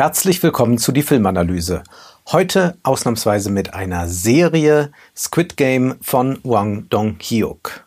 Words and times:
Herzlich 0.00 0.42
willkommen 0.42 0.78
zu 0.78 0.92
die 0.92 1.02
Filmanalyse. 1.02 1.82
Heute 2.32 2.78
ausnahmsweise 2.82 3.50
mit 3.50 3.74
einer 3.74 4.08
Serie 4.08 4.92
Squid 5.14 5.58
Game 5.58 5.96
von 6.00 6.38
Wang 6.42 6.88
Dong-hyuk. 6.88 7.86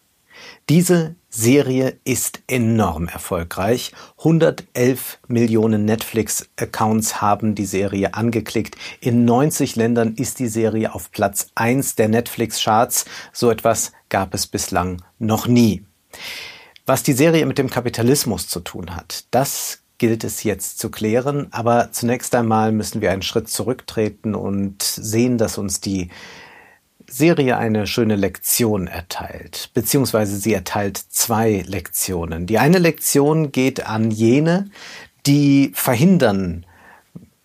Diese 0.70 1.16
Serie 1.32 1.98
ist 2.04 2.44
enorm 2.46 3.08
erfolgreich. 3.08 3.94
111 4.20 5.22
Millionen 5.28 5.86
Netflix-Accounts 5.86 7.20
haben 7.20 7.56
die 7.56 7.66
Serie 7.66 8.14
angeklickt. 8.14 8.76
In 9.02 9.26
90 9.26 9.76
Ländern 9.76 10.14
ist 10.14 10.38
die 10.38 10.50
Serie 10.50 10.94
auf 10.94 11.12
Platz 11.12 11.48
1 11.56 11.96
der 11.96 12.10
Netflix-Charts. 12.10 13.06
So 13.32 13.50
etwas 13.50 13.92
gab 14.10 14.36
es 14.36 14.46
bislang 14.46 15.02
noch 15.18 15.48
nie. 15.48 15.84
Was 16.86 17.02
die 17.02 17.14
Serie 17.14 17.48
mit 17.48 17.58
dem 17.58 17.72
Kapitalismus 17.72 18.48
zu 18.48 18.60
tun 18.60 18.96
hat, 18.96 19.26
das 19.32 19.83
gilt 20.04 20.26
es 20.26 20.44
jetzt 20.44 20.80
zu 20.80 20.90
klären. 20.90 21.48
Aber 21.52 21.94
zunächst 21.94 22.36
einmal 22.36 22.74
müssen 22.74 23.00
wir 23.00 23.12
einen 23.12 23.22
Schritt 23.22 23.48
zurücktreten 23.48 24.36
und 24.36 24.84
sehen, 24.84 25.38
dass 25.38 25.58
uns 25.58 25.80
die 25.80 26.10
Serie 27.08 27.58
eine 27.58 27.88
schöne 27.88 28.18
Lektion 28.18 28.88
erteilt, 28.88 29.70
beziehungsweise 29.74 30.36
sie 30.36 30.54
erteilt 30.54 30.98
zwei 30.98 31.64
Lektionen. 31.66 32.48
Die 32.48 32.60
eine 32.60 32.80
Lektion 32.80 33.54
geht 33.54 33.88
an 33.88 34.12
jene, 34.12 34.70
die 35.26 35.72
verhindern, 35.74 36.66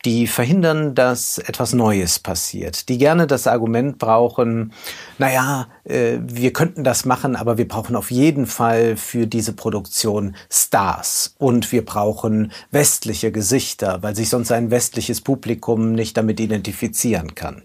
die 0.05 0.27
verhindern, 0.29 0.95
dass 0.95 1.39
etwas 1.39 1.73
Neues 1.73 2.19
passiert, 2.19 2.89
die 2.89 2.99
gerne 2.99 3.27
das 3.27 3.47
Argument 3.47 3.99
brauchen, 3.99 4.73
naja, 5.19 5.67
äh, 5.85 6.19
wir 6.21 6.53
könnten 6.53 6.85
das 6.85 7.05
machen, 7.05 7.35
aber 7.35 7.59
wir 7.59 7.67
brauchen 7.67 7.97
auf 7.97 8.11
jeden 8.11 8.47
Fall 8.47 8.97
für 8.97 9.27
diese 9.27 9.53
Produktion 9.53 10.37
Stars 10.51 11.35
und 11.39 11.73
wir 11.73 11.85
brauchen 11.85 12.53
westliche 12.71 13.33
Gesichter, 13.33 14.03
weil 14.03 14.15
sich 14.15 14.29
sonst 14.29 14.53
ein 14.53 14.71
westliches 14.71 15.21
Publikum 15.21 15.93
nicht 15.93 16.17
damit 16.17 16.39
identifizieren 16.39 17.35
kann. 17.35 17.63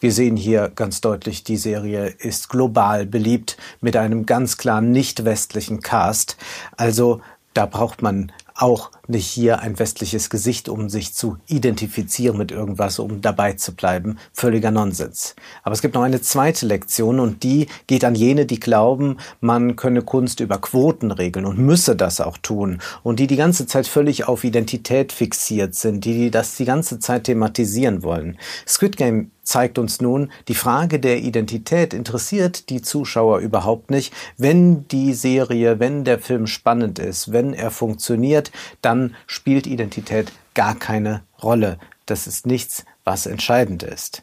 Wir 0.00 0.12
sehen 0.12 0.36
hier 0.36 0.70
ganz 0.74 1.00
deutlich, 1.00 1.44
die 1.44 1.56
Serie 1.56 2.06
ist 2.06 2.48
global 2.48 3.06
beliebt 3.06 3.56
mit 3.80 3.96
einem 3.96 4.26
ganz 4.26 4.56
klaren 4.56 4.90
nicht 4.90 5.24
westlichen 5.24 5.80
Cast. 5.80 6.36
Also 6.76 7.20
da 7.54 7.66
braucht 7.66 8.02
man 8.02 8.32
auch 8.54 8.90
nicht 9.08 9.26
hier 9.26 9.60
ein 9.60 9.78
westliches 9.78 10.30
Gesicht, 10.30 10.68
um 10.68 10.88
sich 10.88 11.14
zu 11.14 11.38
identifizieren 11.46 12.36
mit 12.36 12.50
irgendwas, 12.50 12.98
um 12.98 13.20
dabei 13.20 13.54
zu 13.54 13.74
bleiben. 13.74 14.18
Völliger 14.32 14.70
Nonsens. 14.70 15.34
Aber 15.62 15.72
es 15.72 15.82
gibt 15.82 15.94
noch 15.94 16.02
eine 16.02 16.20
zweite 16.20 16.66
Lektion 16.66 17.20
und 17.20 17.42
die 17.42 17.66
geht 17.86 18.04
an 18.04 18.14
jene, 18.14 18.46
die 18.46 18.60
glauben, 18.60 19.18
man 19.40 19.76
könne 19.76 20.02
Kunst 20.02 20.40
über 20.40 20.58
Quoten 20.58 21.10
regeln 21.10 21.46
und 21.46 21.58
müsse 21.58 21.96
das 21.96 22.20
auch 22.20 22.38
tun 22.38 22.80
und 23.02 23.20
die 23.20 23.26
die 23.26 23.36
ganze 23.36 23.66
Zeit 23.66 23.86
völlig 23.86 24.28
auf 24.28 24.44
Identität 24.44 25.12
fixiert 25.12 25.74
sind, 25.74 26.04
die 26.04 26.30
das 26.30 26.56
die 26.56 26.64
ganze 26.64 26.98
Zeit 26.98 27.24
thematisieren 27.24 28.02
wollen. 28.02 28.38
Squid 28.66 28.96
Game 28.96 29.30
zeigt 29.46 29.78
uns 29.78 30.00
nun, 30.00 30.30
die 30.48 30.54
Frage 30.54 30.98
der 30.98 31.18
Identität 31.18 31.94
interessiert 31.94 32.68
die 32.68 32.82
Zuschauer 32.82 33.38
überhaupt 33.38 33.90
nicht. 33.90 34.12
Wenn 34.36 34.88
die 34.88 35.14
Serie, 35.14 35.78
wenn 35.78 36.04
der 36.04 36.18
Film 36.18 36.46
spannend 36.46 36.98
ist, 36.98 37.32
wenn 37.32 37.54
er 37.54 37.70
funktioniert, 37.70 38.50
dann 38.82 38.95
spielt 39.26 39.66
Identität 39.66 40.32
gar 40.54 40.74
keine 40.74 41.22
Rolle. 41.42 41.78
Das 42.06 42.26
ist 42.26 42.46
nichts, 42.46 42.84
was 43.04 43.26
entscheidend 43.26 43.82
ist. 43.82 44.22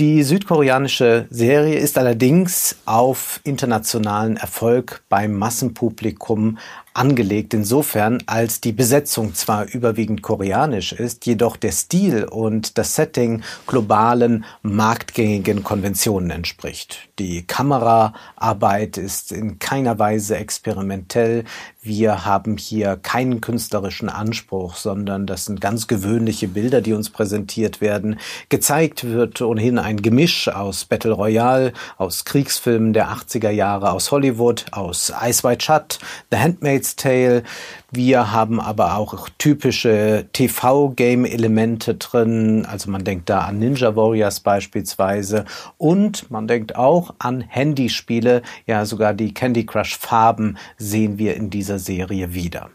Die 0.00 0.24
südkoreanische 0.24 1.28
Serie 1.30 1.78
ist 1.78 1.98
allerdings 1.98 2.74
auf 2.84 3.40
internationalen 3.44 4.36
Erfolg 4.36 5.04
beim 5.08 5.34
Massenpublikum 5.34 6.58
angelegt, 6.94 7.54
insofern 7.54 8.20
als 8.26 8.60
die 8.60 8.72
Besetzung 8.72 9.34
zwar 9.34 9.66
überwiegend 9.72 10.20
koreanisch 10.20 10.92
ist, 10.92 11.26
jedoch 11.26 11.56
der 11.56 11.70
Stil 11.70 12.24
und 12.24 12.76
das 12.76 12.96
Setting 12.96 13.42
globalen 13.68 14.44
marktgängigen 14.62 15.62
Konventionen 15.62 16.30
entspricht. 16.30 17.08
Die 17.20 17.46
Kameraarbeit 17.46 18.96
ist 18.96 19.30
in 19.30 19.60
keiner 19.60 20.00
Weise 20.00 20.36
experimentell. 20.36 21.44
Wir 21.86 22.24
haben 22.24 22.56
hier 22.56 22.96
keinen 22.96 23.42
künstlerischen 23.42 24.08
Anspruch, 24.08 24.76
sondern 24.76 25.26
das 25.26 25.44
sind 25.44 25.60
ganz 25.60 25.86
gewöhnliche 25.86 26.48
Bilder, 26.48 26.80
die 26.80 26.94
uns 26.94 27.10
präsentiert 27.10 27.82
werden. 27.82 28.18
Gezeigt 28.48 29.04
wird 29.04 29.42
ohnehin 29.42 29.78
ein 29.78 30.00
Gemisch 30.00 30.48
aus 30.48 30.86
Battle 30.86 31.12
Royale, 31.12 31.74
aus 31.98 32.24
Kriegsfilmen 32.24 32.94
der 32.94 33.10
80er 33.10 33.50
Jahre, 33.50 33.92
aus 33.92 34.10
Hollywood, 34.10 34.64
aus 34.72 35.12
Ice 35.22 35.44
White 35.46 35.62
Shut, 35.62 35.98
The 36.30 36.38
Handmaid's 36.38 36.96
Tale. 36.96 37.42
Wir 37.90 38.32
haben 38.32 38.58
aber 38.58 38.96
auch 38.96 39.28
typische 39.38 40.26
TV-Game-Elemente 40.32 41.94
drin. 41.94 42.66
Also 42.66 42.90
man 42.90 43.04
denkt 43.04 43.30
da 43.30 43.42
an 43.42 43.60
Ninja 43.60 43.94
Warriors 43.94 44.40
beispielsweise. 44.40 45.44
Und 45.78 46.28
man 46.28 46.48
denkt 46.48 46.74
auch 46.74 47.14
an 47.18 47.42
Handyspiele. 47.42 48.42
Ja, 48.66 48.84
sogar 48.84 49.14
die 49.14 49.32
Candy 49.32 49.64
Crush 49.64 49.96
Farben 49.96 50.56
sehen 50.76 51.18
wir 51.18 51.36
in 51.36 51.50
dieser 51.50 51.73
Serie 51.78 52.34
wieder. 52.34 52.70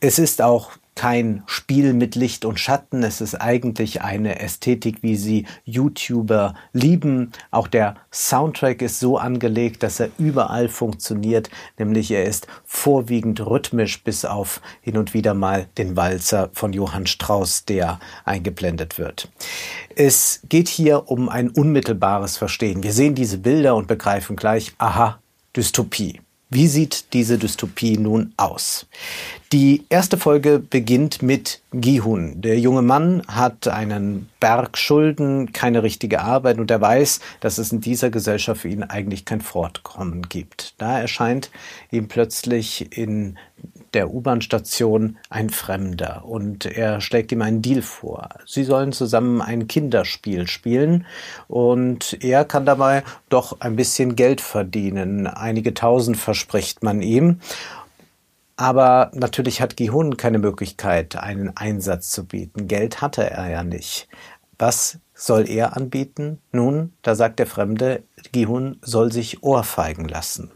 Es 0.00 0.18
ist 0.18 0.42
auch 0.42 0.72
kein 0.94 1.42
Spiel 1.46 1.92
mit 1.92 2.14
Licht 2.14 2.44
und 2.44 2.60
Schatten. 2.60 3.02
Es 3.02 3.20
ist 3.20 3.34
eigentlich 3.34 4.02
eine 4.02 4.38
Ästhetik, 4.40 5.02
wie 5.02 5.16
sie 5.16 5.46
YouTuber 5.64 6.54
lieben. 6.72 7.32
Auch 7.50 7.68
der 7.68 7.96
Soundtrack 8.12 8.80
ist 8.82 9.00
so 9.00 9.18
angelegt, 9.18 9.82
dass 9.82 9.98
er 10.00 10.10
überall 10.18 10.68
funktioniert, 10.68 11.50
nämlich 11.78 12.10
er 12.10 12.24
ist 12.24 12.46
vorwiegend 12.64 13.44
rhythmisch 13.44 14.02
bis 14.04 14.24
auf 14.24 14.60
hin 14.82 14.96
und 14.96 15.14
wieder 15.14 15.34
mal 15.34 15.66
den 15.78 15.96
Walzer 15.96 16.50
von 16.52 16.72
Johann 16.72 17.06
Strauss, 17.06 17.64
der 17.64 17.98
eingeblendet 18.24 18.98
wird. 18.98 19.28
Es 19.96 20.40
geht 20.48 20.68
hier 20.68 21.10
um 21.10 21.28
ein 21.28 21.50
unmittelbares 21.50 22.36
Verstehen. 22.36 22.82
Wir 22.82 22.92
sehen 22.92 23.14
diese 23.14 23.38
Bilder 23.38 23.74
und 23.74 23.88
begreifen 23.88 24.36
gleich, 24.36 24.72
aha, 24.78 25.18
Dystopie. 25.56 26.20
Wie 26.54 26.68
sieht 26.68 27.12
diese 27.14 27.36
Dystopie 27.36 27.98
nun 27.98 28.32
aus? 28.36 28.86
Die 29.52 29.86
erste 29.88 30.16
Folge 30.16 30.60
beginnt 30.60 31.20
mit 31.20 31.60
Gihun. 31.72 32.40
Der 32.42 32.60
junge 32.60 32.82
Mann 32.82 33.24
hat 33.26 33.66
einen 33.66 34.28
Berg 34.38 34.78
Schulden, 34.78 35.52
keine 35.52 35.82
richtige 35.82 36.20
Arbeit 36.20 36.60
und 36.60 36.70
er 36.70 36.80
weiß, 36.80 37.18
dass 37.40 37.58
es 37.58 37.72
in 37.72 37.80
dieser 37.80 38.10
Gesellschaft 38.10 38.60
für 38.60 38.68
ihn 38.68 38.84
eigentlich 38.84 39.24
kein 39.24 39.40
Fortkommen 39.40 40.28
gibt. 40.28 40.74
Da 40.78 41.00
erscheint 41.00 41.50
ihm 41.90 42.06
plötzlich 42.06 42.96
in 42.96 43.36
der 43.94 44.12
U-Bahn-Station 44.12 45.16
ein 45.30 45.50
Fremder 45.50 46.24
und 46.24 46.66
er 46.66 47.00
schlägt 47.00 47.32
ihm 47.32 47.42
einen 47.42 47.62
Deal 47.62 47.82
vor. 47.82 48.28
Sie 48.46 48.64
sollen 48.64 48.92
zusammen 48.92 49.40
ein 49.40 49.68
Kinderspiel 49.68 50.46
spielen 50.46 51.06
und 51.48 52.18
er 52.22 52.44
kann 52.44 52.66
dabei 52.66 53.04
doch 53.28 53.60
ein 53.60 53.76
bisschen 53.76 54.16
Geld 54.16 54.40
verdienen. 54.40 55.26
Einige 55.26 55.74
tausend 55.74 56.16
verspricht 56.16 56.82
man 56.82 57.02
ihm. 57.02 57.40
Aber 58.56 59.10
natürlich 59.14 59.60
hat 59.60 59.76
Gihun 59.76 60.16
keine 60.16 60.38
Möglichkeit, 60.38 61.16
einen 61.16 61.56
Einsatz 61.56 62.10
zu 62.10 62.24
bieten. 62.24 62.68
Geld 62.68 63.00
hatte 63.00 63.28
er 63.28 63.50
ja 63.50 63.64
nicht. 63.64 64.08
Was 64.58 64.98
soll 65.14 65.48
er 65.48 65.76
anbieten? 65.76 66.38
Nun, 66.52 66.92
da 67.02 67.14
sagt 67.14 67.38
der 67.38 67.46
Fremde, 67.46 68.04
Gihun 68.32 68.78
soll 68.82 69.12
sich 69.12 69.42
ohrfeigen 69.42 70.08
lassen. 70.08 70.52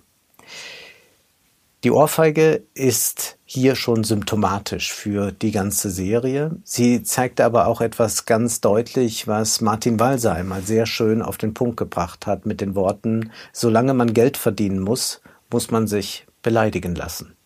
Die 1.89 1.95
Ohrfeige 1.95 2.65
ist 2.75 3.39
hier 3.47 3.75
schon 3.75 4.05
symptomatisch 4.05 4.93
für 4.93 5.33
die 5.33 5.53
ganze 5.53 5.89
Serie. 5.89 6.51
Sie 6.63 7.03
zeigt 7.03 7.41
aber 7.41 7.67
auch 7.67 7.81
etwas 7.81 8.27
ganz 8.27 8.61
deutlich, 8.61 9.27
was 9.27 9.63
Martin 9.63 9.99
Walser 9.99 10.35
einmal 10.35 10.61
sehr 10.61 10.85
schön 10.85 11.23
auf 11.23 11.39
den 11.39 11.55
Punkt 11.55 11.79
gebracht 11.79 12.27
hat 12.27 12.45
mit 12.45 12.61
den 12.61 12.75
Worten, 12.75 13.31
solange 13.55 13.95
man 13.95 14.13
Geld 14.13 14.37
verdienen 14.37 14.81
muss, 14.81 15.23
muss 15.51 15.71
man 15.71 15.87
sich 15.87 16.27
beleidigen 16.43 16.95
lassen. 16.95 17.38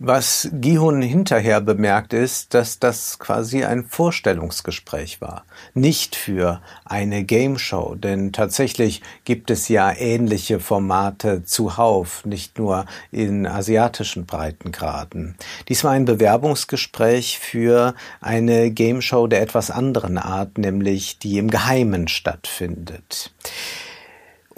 Was 0.00 0.48
Gihun 0.52 1.02
hinterher 1.02 1.60
bemerkt 1.60 2.12
ist, 2.12 2.54
dass 2.54 2.78
das 2.78 3.18
quasi 3.18 3.64
ein 3.64 3.84
Vorstellungsgespräch 3.84 5.20
war, 5.20 5.44
nicht 5.74 6.14
für 6.14 6.60
eine 6.84 7.24
Game 7.24 7.58
Show, 7.58 7.96
denn 7.96 8.32
tatsächlich 8.32 9.02
gibt 9.24 9.50
es 9.50 9.66
ja 9.66 9.92
ähnliche 9.92 10.60
Formate 10.60 11.42
zuhauf, 11.42 12.24
nicht 12.24 12.58
nur 12.58 12.86
in 13.10 13.44
asiatischen 13.44 14.24
Breitengraden. 14.24 15.34
Dies 15.68 15.82
war 15.82 15.90
ein 15.90 16.04
Bewerbungsgespräch 16.04 17.40
für 17.40 17.96
eine 18.20 18.70
Game 18.70 19.02
Show 19.02 19.26
der 19.26 19.42
etwas 19.42 19.72
anderen 19.72 20.16
Art, 20.16 20.58
nämlich 20.58 21.18
die 21.18 21.38
im 21.38 21.50
Geheimen 21.50 22.06
stattfindet. 22.06 23.32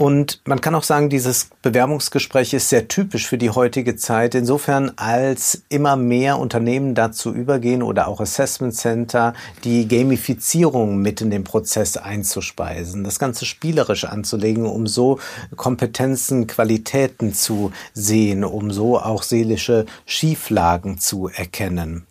Und 0.00 0.41
man 0.47 0.62
kann 0.62 0.75
auch 0.75 0.82
sagen, 0.82 1.11
dieses 1.11 1.50
Bewerbungsgespräch 1.61 2.55
ist 2.55 2.70
sehr 2.70 2.88
typisch 2.88 3.29
für 3.29 3.37
die 3.37 3.50
heutige 3.50 3.97
Zeit, 3.97 4.35
insofern 4.35 4.93
als 4.97 5.64
immer 5.69 5.94
mehr 5.97 6.38
Unternehmen 6.38 6.94
dazu 6.94 7.35
übergehen 7.35 7.82
oder 7.82 8.08
auch 8.08 8.19
Assessment 8.19 8.75
Center, 8.75 9.35
die 9.62 9.87
Gamifizierung 9.87 11.02
mit 11.02 11.20
in 11.20 11.31
den 11.31 11.44
Prozess 11.44 11.99
einzuspeisen, 11.99 13.05
das 13.05 13.19
Ganze 13.19 13.44
spielerisch 13.44 14.06
anzulegen, 14.06 14.64
um 14.64 14.87
so 14.87 15.20
Kompetenzen, 15.55 16.47
Qualitäten 16.47 17.35
zu 17.35 17.70
sehen, 17.93 18.43
um 18.43 18.70
so 18.70 18.99
auch 18.99 19.23
seelische 19.23 19.85
Schieflagen 20.06 20.97
zu 20.97 21.29
erkennen. 21.29 22.06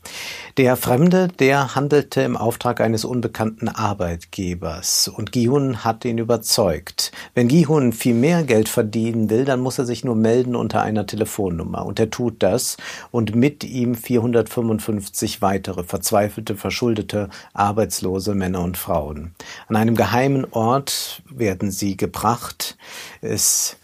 Der 0.60 0.76
Fremde, 0.76 1.30
der 1.30 1.74
handelte 1.76 2.20
im 2.20 2.36
Auftrag 2.36 2.82
eines 2.82 3.06
unbekannten 3.06 3.70
Arbeitgebers 3.70 5.08
und 5.08 5.32
Gihun 5.32 5.86
hat 5.86 6.04
ihn 6.04 6.18
überzeugt. 6.18 7.14
Wenn 7.34 7.48
Gihun 7.48 7.94
viel 7.94 8.14
mehr 8.14 8.44
Geld 8.44 8.68
verdienen 8.68 9.30
will, 9.30 9.46
dann 9.46 9.62
muss 9.62 9.80
er 9.80 9.86
sich 9.86 10.04
nur 10.04 10.18
melden 10.18 10.58
unter 10.58 10.82
einer 10.82 11.06
Telefonnummer 11.08 11.86
und 11.86 11.98
er 11.98 12.10
tut 12.10 12.44
das 12.44 12.76
und 13.10 13.36
mit 13.36 13.64
ihm 13.64 13.96
455 13.96 15.42
weitere 15.42 15.86
verzweifelte, 15.86 16.58
verschuldete, 16.58 17.30
arbeitslose 17.54 18.36
Männer 18.36 18.60
und 18.60 18.78
Frauen. 18.78 19.36
An 19.70 19.78
einem 19.78 19.96
geheimen 19.96 20.46
Ort 20.52 21.22
werden 21.30 21.72
sie 21.72 21.96
gebracht. 21.96 22.78
Es 23.22 23.78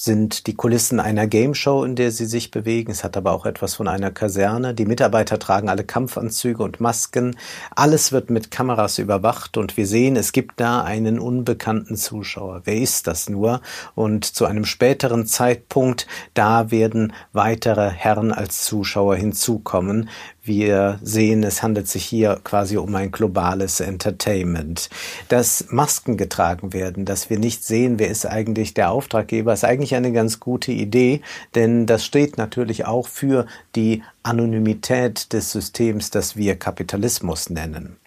sind 0.00 0.46
die 0.46 0.54
Kulissen 0.54 1.00
einer 1.00 1.26
Gameshow, 1.26 1.82
in 1.82 1.96
der 1.96 2.12
sie 2.12 2.26
sich 2.26 2.52
bewegen. 2.52 2.92
Es 2.92 3.02
hat 3.02 3.16
aber 3.16 3.32
auch 3.32 3.44
etwas 3.46 3.74
von 3.74 3.88
einer 3.88 4.12
Kaserne. 4.12 4.72
Die 4.72 4.86
Mitarbeiter 4.86 5.40
tragen 5.40 5.68
alle 5.68 5.82
Kampfanzüge 5.82 6.62
und 6.62 6.80
Masken. 6.80 7.36
Alles 7.74 8.12
wird 8.12 8.30
mit 8.30 8.52
Kameras 8.52 8.98
überwacht 8.98 9.56
und 9.56 9.76
wir 9.76 9.88
sehen, 9.88 10.14
es 10.14 10.30
gibt 10.30 10.60
da 10.60 10.82
einen 10.82 11.18
unbekannten 11.18 11.96
Zuschauer. 11.96 12.62
Wer 12.62 12.76
ist 12.76 13.08
das 13.08 13.28
nur? 13.28 13.60
Und 13.96 14.24
zu 14.24 14.46
einem 14.46 14.64
späteren 14.64 15.26
Zeitpunkt, 15.26 16.06
da 16.32 16.70
werden 16.70 17.12
weitere 17.32 17.90
Herren 17.90 18.30
als 18.30 18.64
Zuschauer 18.66 19.16
hinzukommen. 19.16 20.10
Wir 20.48 20.98
sehen, 21.02 21.44
es 21.44 21.62
handelt 21.62 21.88
sich 21.88 22.06
hier 22.06 22.40
quasi 22.42 22.78
um 22.78 22.94
ein 22.94 23.12
globales 23.12 23.80
Entertainment. 23.80 24.88
Dass 25.28 25.66
Masken 25.68 26.16
getragen 26.16 26.72
werden, 26.72 27.04
dass 27.04 27.28
wir 27.28 27.38
nicht 27.38 27.64
sehen, 27.64 27.98
wer 27.98 28.08
ist 28.08 28.24
eigentlich 28.24 28.72
der 28.72 28.90
Auftraggeber, 28.90 29.52
ist 29.52 29.64
eigentlich 29.64 29.94
eine 29.94 30.10
ganz 30.10 30.40
gute 30.40 30.72
Idee, 30.72 31.20
denn 31.54 31.84
das 31.84 32.02
steht 32.04 32.38
natürlich 32.38 32.86
auch 32.86 33.06
für 33.06 33.46
die 33.76 34.02
Anonymität 34.22 35.34
des 35.34 35.52
Systems, 35.52 36.10
das 36.10 36.34
wir 36.34 36.56
Kapitalismus 36.56 37.50
nennen. 37.50 37.98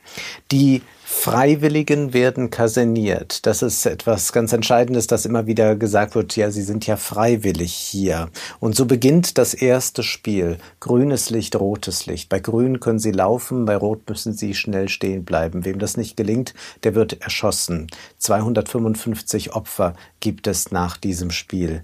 Die 0.51 0.81
Freiwilligen 1.13 2.13
werden 2.13 2.49
kaserniert. 2.49 3.45
Das 3.45 3.61
ist 3.61 3.85
etwas 3.85 4.31
ganz 4.31 4.53
Entscheidendes, 4.53 5.07
das 5.07 5.25
immer 5.25 5.45
wieder 5.45 5.75
gesagt 5.75 6.15
wird, 6.15 6.35
ja, 6.35 6.49
sie 6.49 6.63
sind 6.63 6.87
ja 6.87 6.95
freiwillig 6.95 7.73
hier. 7.73 8.29
Und 8.59 8.75
so 8.75 8.85
beginnt 8.85 9.37
das 9.37 9.53
erste 9.53 10.03
Spiel. 10.03 10.57
Grünes 10.79 11.29
Licht, 11.29 11.55
rotes 11.57 12.05
Licht. 12.05 12.29
Bei 12.29 12.39
grün 12.39 12.79
können 12.79 12.97
sie 12.97 13.11
laufen, 13.11 13.65
bei 13.65 13.75
rot 13.75 14.09
müssen 14.09 14.33
sie 14.33 14.55
schnell 14.55 14.89
stehen 14.89 15.23
bleiben. 15.25 15.63
Wem 15.65 15.79
das 15.79 15.97
nicht 15.97 16.17
gelingt, 16.17 16.53
der 16.83 16.95
wird 16.95 17.21
erschossen. 17.21 17.87
255 18.17 19.53
Opfer 19.53 19.93
gibt 20.21 20.47
es 20.47 20.71
nach 20.71 20.97
diesem 20.97 21.29
Spiel. 21.29 21.83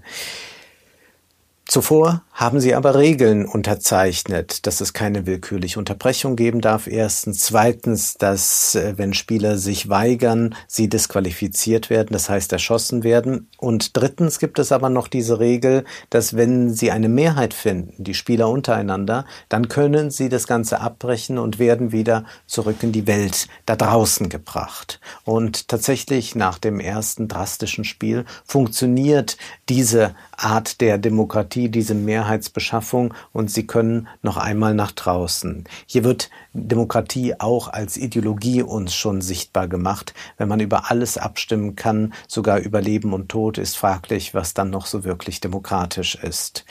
Zuvor 1.68 2.22
haben 2.32 2.60
sie 2.60 2.74
aber 2.74 2.94
Regeln 2.94 3.44
unterzeichnet, 3.44 4.66
dass 4.66 4.80
es 4.80 4.94
keine 4.94 5.26
willkürliche 5.26 5.78
Unterbrechung 5.78 6.34
geben 6.34 6.62
darf. 6.62 6.86
Erstens. 6.86 7.40
Zweitens, 7.40 8.14
dass 8.14 8.74
äh, 8.74 8.94
wenn 8.96 9.12
Spieler 9.12 9.58
sich 9.58 9.90
weigern, 9.90 10.54
sie 10.66 10.88
disqualifiziert 10.88 11.90
werden, 11.90 12.08
das 12.12 12.30
heißt 12.30 12.52
erschossen 12.52 13.04
werden. 13.04 13.48
Und 13.58 13.98
drittens 13.98 14.38
gibt 14.38 14.58
es 14.58 14.72
aber 14.72 14.88
noch 14.88 15.08
diese 15.08 15.40
Regel, 15.40 15.84
dass 16.08 16.36
wenn 16.36 16.72
sie 16.72 16.90
eine 16.90 17.10
Mehrheit 17.10 17.52
finden, 17.52 18.02
die 18.02 18.14
Spieler 18.14 18.48
untereinander, 18.48 19.26
dann 19.50 19.68
können 19.68 20.10
sie 20.10 20.30
das 20.30 20.46
Ganze 20.46 20.80
abbrechen 20.80 21.36
und 21.36 21.58
werden 21.58 21.92
wieder 21.92 22.24
zurück 22.46 22.76
in 22.82 22.92
die 22.92 23.06
Welt 23.06 23.46
da 23.66 23.76
draußen 23.76 24.30
gebracht. 24.30 25.00
Und 25.24 25.68
tatsächlich 25.68 26.34
nach 26.34 26.58
dem 26.58 26.80
ersten 26.80 27.28
drastischen 27.28 27.84
Spiel 27.84 28.24
funktioniert 28.46 29.36
diese 29.68 30.14
Art 30.34 30.80
der 30.80 30.96
Demokratie, 30.96 31.57
diese 31.66 31.94
Mehrheitsbeschaffung 31.94 33.12
und 33.32 33.50
sie 33.50 33.66
können 33.66 34.06
noch 34.22 34.36
einmal 34.36 34.74
nach 34.74 34.92
draußen. 34.92 35.64
Hier 35.86 36.04
wird 36.04 36.30
Demokratie 36.52 37.34
auch 37.38 37.68
als 37.68 37.96
Ideologie 37.96 38.62
uns 38.62 38.94
schon 38.94 39.20
sichtbar 39.20 39.66
gemacht. 39.66 40.14
Wenn 40.36 40.48
man 40.48 40.60
über 40.60 40.90
alles 40.90 41.18
abstimmen 41.18 41.74
kann, 41.74 42.14
sogar 42.28 42.58
über 42.58 42.80
Leben 42.80 43.12
und 43.12 43.28
Tod, 43.28 43.58
ist 43.58 43.76
fraglich, 43.76 44.34
was 44.34 44.54
dann 44.54 44.70
noch 44.70 44.86
so 44.86 45.04
wirklich 45.04 45.40
demokratisch 45.40 46.14
ist. 46.14 46.64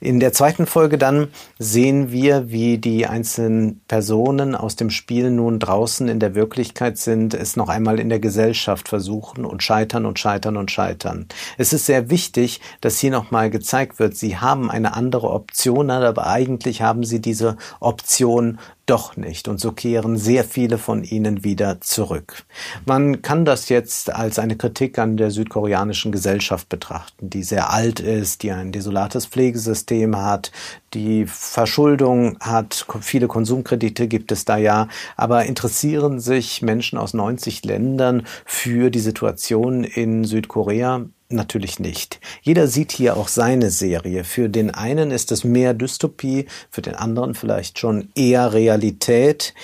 In 0.00 0.18
der 0.18 0.32
zweiten 0.32 0.66
Folge 0.66 0.98
dann 0.98 1.28
sehen 1.58 2.10
wir, 2.10 2.50
wie 2.50 2.78
die 2.78 3.06
einzelnen 3.06 3.80
Personen 3.86 4.54
aus 4.54 4.76
dem 4.76 4.90
Spiel 4.90 5.30
nun 5.30 5.58
draußen 5.58 6.08
in 6.08 6.18
der 6.18 6.34
Wirklichkeit 6.34 6.98
sind, 6.98 7.34
es 7.34 7.56
noch 7.56 7.68
einmal 7.68 8.00
in 8.00 8.08
der 8.08 8.20
Gesellschaft 8.20 8.88
versuchen 8.88 9.44
und 9.44 9.62
scheitern 9.62 10.06
und 10.06 10.18
scheitern 10.18 10.56
und 10.56 10.70
scheitern. 10.70 11.26
Es 11.58 11.72
ist 11.72 11.86
sehr 11.86 12.10
wichtig, 12.10 12.60
dass 12.80 12.98
hier 12.98 13.10
nochmal 13.10 13.50
gezeigt 13.50 13.98
wird, 13.98 14.16
sie 14.16 14.31
haben 14.38 14.70
eine 14.70 14.94
andere 14.94 15.30
Option, 15.30 15.90
aber 15.90 16.26
eigentlich 16.26 16.82
haben 16.82 17.04
sie 17.04 17.20
diese 17.20 17.56
Option 17.80 18.58
doch 18.86 19.16
nicht. 19.16 19.48
Und 19.48 19.60
so 19.60 19.72
kehren 19.72 20.16
sehr 20.16 20.44
viele 20.44 20.76
von 20.76 21.04
ihnen 21.04 21.44
wieder 21.44 21.80
zurück. 21.80 22.44
Man 22.84 23.22
kann 23.22 23.44
das 23.44 23.68
jetzt 23.68 24.12
als 24.12 24.38
eine 24.38 24.56
Kritik 24.56 24.98
an 24.98 25.16
der 25.16 25.30
südkoreanischen 25.30 26.12
Gesellschaft 26.12 26.68
betrachten, 26.68 27.30
die 27.30 27.42
sehr 27.42 27.70
alt 27.70 28.00
ist, 28.00 28.42
die 28.42 28.50
ein 28.50 28.72
desolates 28.72 29.26
Pflegesystem 29.26 30.16
hat, 30.16 30.50
die 30.94 31.26
Verschuldung 31.26 32.36
hat, 32.40 32.86
viele 33.00 33.28
Konsumkredite 33.28 34.08
gibt 34.08 34.32
es 34.32 34.44
da 34.44 34.56
ja, 34.56 34.88
aber 35.16 35.46
interessieren 35.46 36.20
sich 36.20 36.60
Menschen 36.60 36.98
aus 36.98 37.14
90 37.14 37.64
Ländern 37.64 38.26
für 38.44 38.90
die 38.90 39.00
Situation 39.00 39.84
in 39.84 40.24
Südkorea? 40.24 41.06
Natürlich 41.32 41.78
nicht. 41.78 42.20
Jeder 42.42 42.66
sieht 42.66 42.92
hier 42.92 43.16
auch 43.16 43.28
seine 43.28 43.70
Serie. 43.70 44.22
Für 44.22 44.50
den 44.50 44.70
einen 44.70 45.10
ist 45.10 45.32
es 45.32 45.44
mehr 45.44 45.72
Dystopie, 45.72 46.46
für 46.70 46.82
den 46.82 46.94
anderen 46.94 47.34
vielleicht 47.34 47.78
schon 47.78 48.10
eher 48.14 48.52
Realität. 48.52 49.54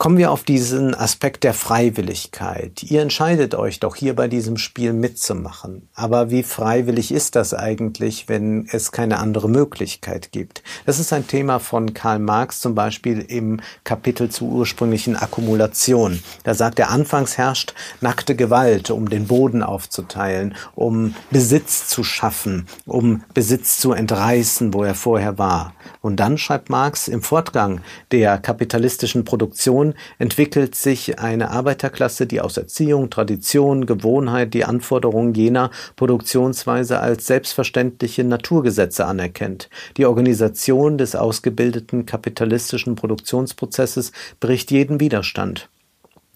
Kommen 0.00 0.16
wir 0.16 0.30
auf 0.30 0.44
diesen 0.44 0.94
Aspekt 0.94 1.42
der 1.42 1.54
Freiwilligkeit. 1.54 2.84
Ihr 2.84 3.02
entscheidet 3.02 3.56
euch 3.56 3.80
doch 3.80 3.96
hier 3.96 4.14
bei 4.14 4.28
diesem 4.28 4.56
Spiel 4.56 4.92
mitzumachen. 4.92 5.88
Aber 5.92 6.30
wie 6.30 6.44
freiwillig 6.44 7.10
ist 7.10 7.34
das 7.34 7.52
eigentlich, 7.52 8.28
wenn 8.28 8.68
es 8.70 8.92
keine 8.92 9.18
andere 9.18 9.48
Möglichkeit 9.48 10.30
gibt? 10.30 10.62
Das 10.86 11.00
ist 11.00 11.12
ein 11.12 11.26
Thema 11.26 11.58
von 11.58 11.94
Karl 11.94 12.20
Marx 12.20 12.60
zum 12.60 12.76
Beispiel 12.76 13.18
im 13.18 13.58
Kapitel 13.82 14.28
zur 14.28 14.46
ursprünglichen 14.46 15.16
Akkumulation. 15.16 16.22
Da 16.44 16.54
sagt 16.54 16.78
er, 16.78 16.90
anfangs 16.90 17.36
herrscht 17.36 17.74
nackte 18.00 18.36
Gewalt, 18.36 18.92
um 18.92 19.10
den 19.10 19.26
Boden 19.26 19.64
aufzuteilen, 19.64 20.54
um 20.76 21.16
Besitz 21.32 21.88
zu 21.88 22.04
schaffen, 22.04 22.68
um 22.86 23.24
Besitz 23.34 23.78
zu 23.78 23.90
entreißen, 23.94 24.72
wo 24.74 24.84
er 24.84 24.94
vorher 24.94 25.38
war. 25.38 25.74
Und 26.02 26.20
dann 26.20 26.38
schreibt 26.38 26.70
Marx 26.70 27.08
im 27.08 27.20
Fortgang 27.20 27.80
der 28.12 28.38
kapitalistischen 28.38 29.24
Produktion 29.24 29.87
Generation 29.88 29.94
entwickelt 30.18 30.74
sich 30.74 31.18
eine 31.18 31.50
Arbeiterklasse, 31.50 32.26
die 32.26 32.40
aus 32.40 32.56
Erziehung, 32.56 33.10
Tradition, 33.10 33.86
Gewohnheit 33.86 34.54
die 34.54 34.64
Anforderungen 34.64 35.34
jener 35.34 35.70
Produktionsweise 35.96 37.00
als 37.00 37.26
selbstverständliche 37.26 38.24
Naturgesetze 38.24 39.06
anerkennt. 39.06 39.68
Die 39.96 40.06
Organisation 40.06 40.98
des 40.98 41.14
ausgebildeten 41.14 42.06
kapitalistischen 42.06 42.94
Produktionsprozesses 42.94 44.12
bricht 44.40 44.70
jeden 44.70 45.00
Widerstand. 45.00 45.68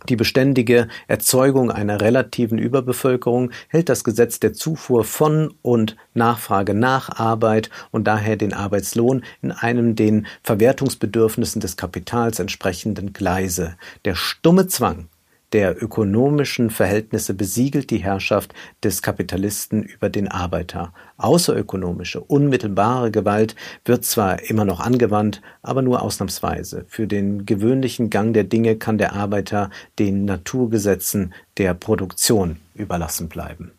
Die 0.08 0.16
beständige 0.16 0.88
Erzeugung 1.06 1.70
einer 1.70 2.00
relativen 2.00 2.58
Überbevölkerung 2.58 3.50
hält 3.68 3.88
das 3.88 4.04
Gesetz 4.04 4.40
der 4.40 4.52
Zufuhr 4.52 5.04
von 5.04 5.54
und 5.62 5.96
Nachfrage 6.14 6.74
nach 6.74 7.20
Arbeit 7.20 7.70
und 7.90 8.06
daher 8.06 8.36
den 8.36 8.52
Arbeitslohn 8.52 9.22
in 9.42 9.52
einem 9.52 9.94
den 9.94 10.26
Verwertungsbedürfnissen 10.42 11.60
des 11.60 11.76
Kapitals 11.76 12.40
entsprechenden 12.40 13.12
Gleise. 13.12 13.76
Der 14.04 14.14
stumme 14.14 14.66
Zwang 14.66 15.08
der 15.52 15.82
ökonomischen 15.82 16.70
Verhältnisse 16.70 17.34
besiegelt 17.34 17.90
die 17.90 17.98
Herrschaft 17.98 18.54
des 18.82 19.02
Kapitalisten 19.02 19.82
über 19.82 20.08
den 20.08 20.28
Arbeiter. 20.28 20.92
Außerökonomische, 21.18 22.20
unmittelbare 22.20 23.10
Gewalt 23.10 23.54
wird 23.84 24.04
zwar 24.04 24.42
immer 24.48 24.64
noch 24.64 24.80
angewandt, 24.80 25.42
aber 25.62 25.82
nur 25.82 26.02
ausnahmsweise. 26.02 26.86
Für 26.88 27.06
den 27.06 27.44
gewöhnlichen 27.44 28.08
Gang 28.08 28.32
der 28.32 28.44
Dinge 28.44 28.76
kann 28.76 28.98
der 28.98 29.12
Arbeiter 29.12 29.70
den 29.98 30.24
Naturgesetzen 30.24 31.34
der 31.58 31.74
Produktion 31.74 32.56
überlassen 32.74 33.28
bleiben. 33.28 33.72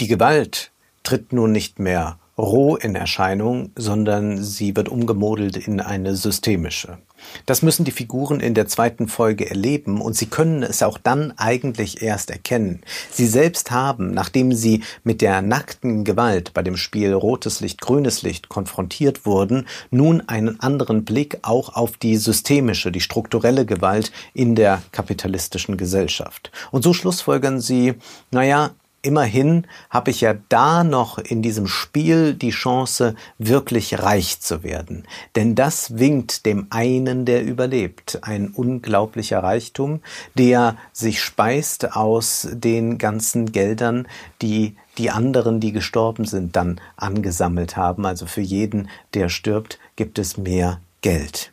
Die 0.00 0.08
Gewalt 0.08 0.70
tritt 1.02 1.32
nun 1.32 1.52
nicht 1.52 1.78
mehr 1.78 2.18
roh 2.42 2.74
in 2.74 2.96
Erscheinung, 2.96 3.70
sondern 3.76 4.42
sie 4.42 4.74
wird 4.76 4.88
umgemodelt 4.88 5.56
in 5.56 5.80
eine 5.80 6.16
systemische. 6.16 6.98
Das 7.46 7.62
müssen 7.62 7.84
die 7.84 7.92
Figuren 7.92 8.40
in 8.40 8.54
der 8.54 8.66
zweiten 8.66 9.06
Folge 9.06 9.48
erleben 9.48 10.00
und 10.00 10.16
sie 10.16 10.26
können 10.26 10.64
es 10.64 10.82
auch 10.82 10.98
dann 10.98 11.32
eigentlich 11.36 12.02
erst 12.02 12.30
erkennen. 12.30 12.82
Sie 13.12 13.28
selbst 13.28 13.70
haben, 13.70 14.12
nachdem 14.12 14.52
sie 14.52 14.82
mit 15.04 15.20
der 15.20 15.40
nackten 15.40 16.02
Gewalt 16.02 16.52
bei 16.52 16.62
dem 16.62 16.76
Spiel 16.76 17.12
Rotes 17.12 17.60
Licht, 17.60 17.80
Grünes 17.80 18.22
Licht 18.22 18.48
konfrontiert 18.48 19.24
wurden, 19.24 19.68
nun 19.92 20.20
einen 20.28 20.58
anderen 20.58 21.04
Blick 21.04 21.38
auch 21.42 21.76
auf 21.76 21.96
die 21.96 22.16
systemische, 22.16 22.90
die 22.90 23.00
strukturelle 23.00 23.66
Gewalt 23.66 24.10
in 24.34 24.56
der 24.56 24.82
kapitalistischen 24.90 25.76
Gesellschaft. 25.76 26.50
Und 26.72 26.82
so 26.82 26.92
schlussfolgern 26.92 27.60
sie, 27.60 27.94
naja, 28.32 28.72
immerhin 29.02 29.66
habe 29.90 30.10
ich 30.10 30.20
ja 30.20 30.34
da 30.48 30.84
noch 30.84 31.18
in 31.18 31.42
diesem 31.42 31.66
Spiel 31.66 32.34
die 32.34 32.50
Chance, 32.50 33.14
wirklich 33.38 34.00
reich 34.00 34.40
zu 34.40 34.62
werden. 34.62 35.06
Denn 35.36 35.54
das 35.54 35.98
winkt 35.98 36.46
dem 36.46 36.68
einen, 36.70 37.24
der 37.24 37.44
überlebt. 37.44 38.20
Ein 38.22 38.48
unglaublicher 38.48 39.42
Reichtum, 39.42 40.00
der 40.34 40.76
sich 40.92 41.20
speist 41.20 41.94
aus 41.96 42.48
den 42.52 42.98
ganzen 42.98 43.52
Geldern, 43.52 44.06
die 44.40 44.76
die 44.98 45.10
anderen, 45.10 45.58
die 45.58 45.72
gestorben 45.72 46.24
sind, 46.24 46.54
dann 46.54 46.80
angesammelt 46.96 47.76
haben. 47.76 48.06
Also 48.06 48.26
für 48.26 48.42
jeden, 48.42 48.88
der 49.14 49.28
stirbt, 49.28 49.78
gibt 49.96 50.18
es 50.18 50.36
mehr 50.36 50.80
Geld. 51.00 51.52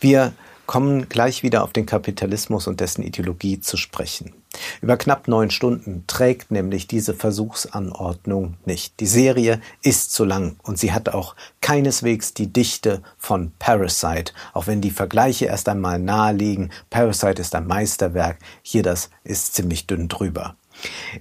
Wir 0.00 0.32
kommen 0.68 1.08
gleich 1.08 1.42
wieder 1.42 1.64
auf 1.64 1.72
den 1.72 1.86
Kapitalismus 1.86 2.66
und 2.66 2.80
dessen 2.80 3.02
Ideologie 3.02 3.58
zu 3.58 3.78
sprechen. 3.78 4.34
Über 4.82 4.98
knapp 4.98 5.26
neun 5.26 5.50
Stunden 5.50 6.04
trägt 6.06 6.50
nämlich 6.50 6.86
diese 6.86 7.14
Versuchsanordnung 7.14 8.54
nicht. 8.66 9.00
Die 9.00 9.06
Serie 9.06 9.62
ist 9.82 10.12
zu 10.12 10.26
lang 10.26 10.56
und 10.62 10.78
sie 10.78 10.92
hat 10.92 11.08
auch 11.08 11.34
keineswegs 11.62 12.34
die 12.34 12.52
Dichte 12.52 13.02
von 13.16 13.50
Parasite, 13.58 14.34
auch 14.52 14.66
wenn 14.66 14.82
die 14.82 14.90
Vergleiche 14.90 15.46
erst 15.46 15.70
einmal 15.70 15.98
naheliegen. 15.98 16.70
Parasite 16.90 17.40
ist 17.40 17.54
ein 17.54 17.66
Meisterwerk, 17.66 18.38
hier 18.60 18.82
das 18.82 19.08
ist 19.24 19.54
ziemlich 19.54 19.86
dünn 19.86 20.08
drüber. 20.08 20.54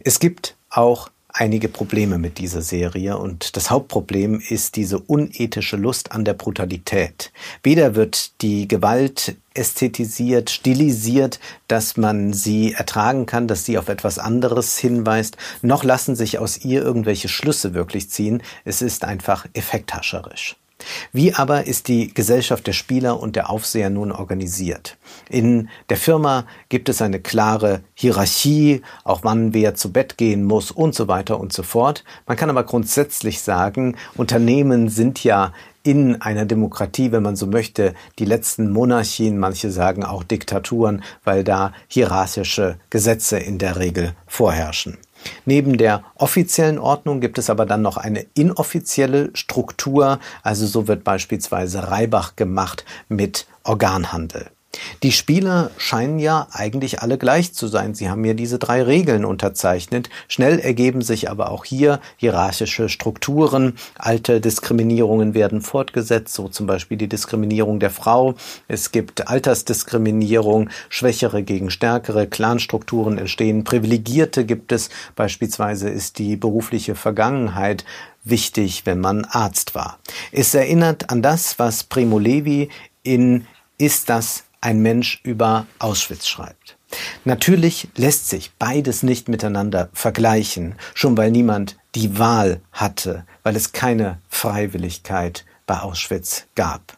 Es 0.04 0.20
gibt 0.20 0.58
auch 0.70 1.10
einige 1.40 1.70
Probleme 1.70 2.18
mit 2.18 2.40
dieser 2.40 2.62
Serie 2.62 3.18
und 3.18 3.56
das 3.56 3.70
Hauptproblem 3.70 4.42
ist 4.50 4.76
diese 4.76 5.00
unethische 5.00 5.78
Lust 5.78 6.12
an 6.12 6.26
der 6.26 6.34
Brutalität. 6.34 7.32
Weder 7.64 7.96
wird 7.96 8.42
die 8.42 8.68
Gewalt 8.68 9.36
ästhetisiert, 9.54 10.50
stilisiert, 10.50 11.40
dass 11.68 11.96
man 11.96 12.34
sie 12.34 12.74
ertragen 12.74 13.26
kann, 13.26 13.48
dass 13.48 13.66
sie 13.66 13.78
auf 13.78 13.88
etwas 13.88 14.20
anderes 14.20 14.78
hinweist, 14.78 15.38
noch 15.62 15.84
lassen 15.84 16.16
sich 16.16 16.40
aus 16.40 16.58
ihr 16.58 16.82
irgendwelche 16.82 17.30
Schlüsse 17.30 17.74
wirklich 17.74 18.10
ziehen. 18.10 18.42
Es 18.66 18.82
ist 18.82 19.06
einfach 19.06 19.46
effekthascherisch. 19.54 20.56
Wie 21.14 21.34
aber 21.34 21.68
ist 21.68 21.88
die 21.88 22.14
Gesellschaft 22.14 22.68
der 22.68 22.74
Spieler 22.74 23.20
und 23.20 23.36
der 23.36 23.50
Aufseher 23.50 23.90
nun 23.90 24.12
organisiert? 24.12 24.98
In 25.30 25.70
der 25.90 25.98
Firma 25.98 26.46
gibt 26.70 26.90
es 26.90 27.02
eine 27.02 27.20
klare 27.20 27.82
Hierarchie, 27.94 28.82
auch 29.04 29.22
wann 29.24 29.54
wer 29.54 29.76
zu 29.76 29.92
Bett 29.92 30.18
gehen 30.18 30.44
muss 30.44 30.72
und 30.72 30.96
so 30.96 31.08
weiter 31.08 31.40
und 31.40 31.54
so 31.54 31.64
fort. 31.64 32.04
Man 32.26 32.38
kann 32.38 32.50
aber 32.50 32.64
grundsätzlich 32.64 33.42
sagen, 33.42 33.96
Unternehmen 34.16 34.90
sind 34.90 35.24
ja 35.24 35.54
in 35.84 36.22
einer 36.22 36.46
Demokratie, 36.46 37.14
wenn 37.14 37.24
man 37.24 37.38
so 37.38 37.48
möchte, 37.48 37.94
die 38.20 38.26
letzten 38.26 38.72
Monarchien, 38.72 39.38
manche 39.38 39.72
sagen 39.72 40.04
auch 40.04 40.24
Diktaturen, 40.24 41.02
weil 41.24 41.46
da 41.46 41.72
hierarchische 41.88 42.78
Gesetze 42.90 43.38
in 43.38 43.58
der 43.58 43.78
Regel 43.78 44.14
vorherrschen. 44.28 44.98
Neben 45.46 45.78
der 45.78 46.04
offiziellen 46.16 46.80
Ordnung 46.80 47.20
gibt 47.20 47.38
es 47.38 47.50
aber 47.50 47.66
dann 47.66 47.82
noch 47.82 47.98
eine 47.98 48.26
inoffizielle 48.34 49.32
Struktur. 49.34 50.20
Also 50.44 50.66
so 50.68 50.88
wird 50.88 51.04
beispielsweise 51.04 51.90
Reibach 51.90 52.36
gemacht 52.36 52.86
mit 53.10 53.48
Organhandel. 53.64 54.48
Die 55.04 55.12
Spieler 55.12 55.72
scheinen 55.78 56.20
ja 56.20 56.48
eigentlich 56.52 57.02
alle 57.02 57.18
gleich 57.18 57.54
zu 57.54 57.68
sein. 57.68 57.96
Sie 57.96 58.10
haben 58.10 58.26
ja 58.26 58.34
diese 58.34 58.60
drei 58.60 58.84
Regeln 58.84 59.26
unterzeichnet. 59.26 60.10
Schnell 60.28 60.60
ergeben 60.60 61.02
sich 61.02 61.30
aber 61.30 61.52
auch 61.52 61.66
hier 61.66 62.00
hierarchische 62.18 62.90
Strukturen. 62.90 63.76
Alte 63.98 64.42
Diskriminierungen 64.42 65.34
werden 65.34 65.62
fortgesetzt, 65.62 66.34
so 66.34 66.48
zum 66.48 66.68
Beispiel 66.68 66.98
die 66.98 67.10
Diskriminierung 67.10 67.80
der 67.80 67.92
Frau. 67.92 68.36
Es 68.68 68.92
gibt 68.92 69.28
Altersdiskriminierung, 69.28 70.70
Schwächere 70.90 71.44
gegen 71.44 71.70
Stärkere, 71.70 72.28
Clanstrukturen 72.28 73.18
entstehen. 73.18 73.64
Privilegierte 73.64 74.46
gibt 74.46 74.72
es. 74.72 74.90
Beispielsweise 75.16 75.90
ist 75.90 76.20
die 76.20 76.36
berufliche 76.36 76.96
Vergangenheit 76.96 77.86
wichtig, 78.24 78.86
wenn 78.86 79.00
man 79.00 79.26
Arzt 79.26 79.76
war. 79.76 80.00
Es 80.32 80.54
erinnert 80.54 81.10
an 81.10 81.22
das, 81.22 81.60
was 81.60 81.84
Primo 81.84 82.20
Levi 82.20 82.70
in 83.04 83.46
Ist 83.78 84.10
das 84.10 84.47
ein 84.62 84.82
Mensch 84.82 85.22
über 85.24 85.68
Auschwitz 85.80 86.28
schreibt. 86.28 86.78
Natürlich 87.26 87.90
lässt 87.96 88.30
sich 88.30 88.52
beides 88.58 89.04
nicht 89.04 89.28
miteinander 89.28 89.90
vergleichen, 89.94 90.76
schon 90.94 91.18
weil 91.18 91.32
niemand 91.32 91.78
die 91.96 92.18
Wahl 92.18 92.62
hatte, 92.72 93.26
weil 93.44 93.56
es 93.56 93.74
keine 93.74 94.20
Freiwilligkeit 94.30 95.46
bei 95.66 95.80
Auschwitz 95.80 96.46
gab. 96.56 96.98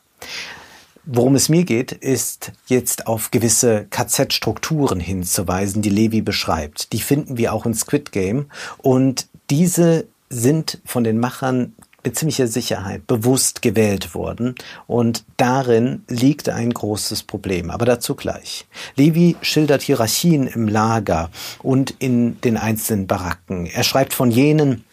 Worum 1.05 1.33
es 1.33 1.49
mir 1.49 1.63
geht, 1.63 1.91
ist 1.91 2.51
jetzt 2.67 3.07
auf 3.07 3.31
gewisse 3.31 3.87
KZ-Strukturen 3.89 4.99
hinzuweisen, 4.99 5.81
die 5.81 5.89
Levi 5.89 6.21
beschreibt. 6.21 6.93
Die 6.93 7.01
finden 7.01 7.37
wir 7.37 7.51
auch 7.53 7.65
in 7.65 7.73
Squid 7.73 8.11
Game 8.11 8.51
und 8.77 9.27
diese 9.49 10.05
sind 10.29 10.79
von 10.85 11.03
den 11.03 11.17
Machern 11.17 11.73
mit 12.03 12.17
ziemlicher 12.17 12.47
Sicherheit 12.47 13.07
bewusst 13.07 13.61
gewählt 13.61 14.15
wurden. 14.15 14.55
Und 14.87 15.25
darin 15.37 16.03
liegt 16.07 16.49
ein 16.49 16.71
großes 16.71 17.23
Problem. 17.23 17.71
Aber 17.71 17.85
dazu 17.85 18.15
gleich. 18.15 18.65
Levi 18.95 19.35
schildert 19.41 19.81
Hierarchien 19.81 20.47
im 20.47 20.67
Lager 20.67 21.29
und 21.61 21.91
in 21.99 22.39
den 22.41 22.57
einzelnen 22.57 23.07
Baracken. 23.07 23.65
Er 23.67 23.83
schreibt 23.83 24.13
von 24.13 24.31
jenen, 24.31 24.83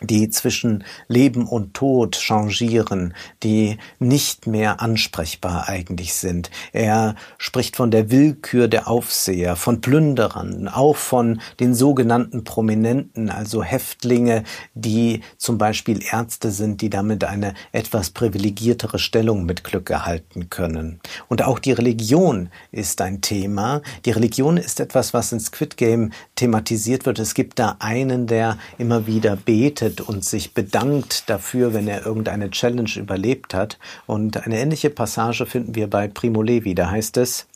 die 0.00 0.28
zwischen 0.28 0.84
Leben 1.08 1.46
und 1.46 1.74
Tod 1.74 2.16
changieren, 2.16 3.14
die 3.42 3.78
nicht 3.98 4.46
mehr 4.46 4.80
ansprechbar 4.80 5.68
eigentlich 5.68 6.14
sind. 6.14 6.50
Er 6.72 7.14
spricht 7.38 7.76
von 7.76 7.90
der 7.90 8.10
Willkür 8.10 8.68
der 8.68 8.88
Aufseher, 8.88 9.56
von 9.56 9.80
Plünderern, 9.80 10.68
auch 10.68 10.96
von 10.96 11.40
den 11.60 11.74
sogenannten 11.74 12.44
Prominenten, 12.44 13.30
also 13.30 13.62
Häftlinge, 13.62 14.44
die 14.74 15.20
zum 15.36 15.58
Beispiel 15.58 16.00
Ärzte 16.10 16.50
sind, 16.50 16.80
die 16.80 16.90
damit 16.90 17.24
eine 17.24 17.54
etwas 17.72 18.10
privilegiertere 18.10 18.98
Stellung 18.98 19.44
mit 19.44 19.64
Glück 19.64 19.90
erhalten 19.90 20.50
können. 20.50 21.00
Und 21.28 21.42
auch 21.42 21.58
die 21.58 21.72
Religion 21.72 22.48
ist 22.72 23.00
ein 23.00 23.20
Thema. 23.20 23.82
Die 24.04 24.10
Religion 24.10 24.56
ist 24.56 24.80
etwas, 24.80 25.14
was 25.14 25.32
in 25.32 25.40
Squid 25.40 25.76
Game 25.76 26.12
thematisiert 26.34 27.06
wird. 27.06 27.18
Es 27.18 27.34
gibt 27.34 27.58
da 27.58 27.76
einen, 27.78 28.26
der 28.26 28.58
immer 28.78 29.06
wieder 29.06 29.36
betet, 29.36 29.83
meldet 29.84 30.00
und 30.00 30.24
sich 30.24 30.54
bedankt 30.54 31.28
dafür, 31.28 31.74
wenn 31.74 31.88
er 31.88 32.06
irgendeine 32.06 32.50
Challenge 32.50 32.90
überlebt 32.96 33.54
hat. 33.54 33.78
Und 34.06 34.44
eine 34.44 34.58
ähnliche 34.58 34.90
Passage 34.90 35.46
finden 35.46 35.74
wir 35.74 35.88
bei 35.88 36.08
Primo 36.08 36.42
Levi. 36.42 36.74
Da 36.74 36.90
heißt 36.90 37.16
es, 37.18 37.46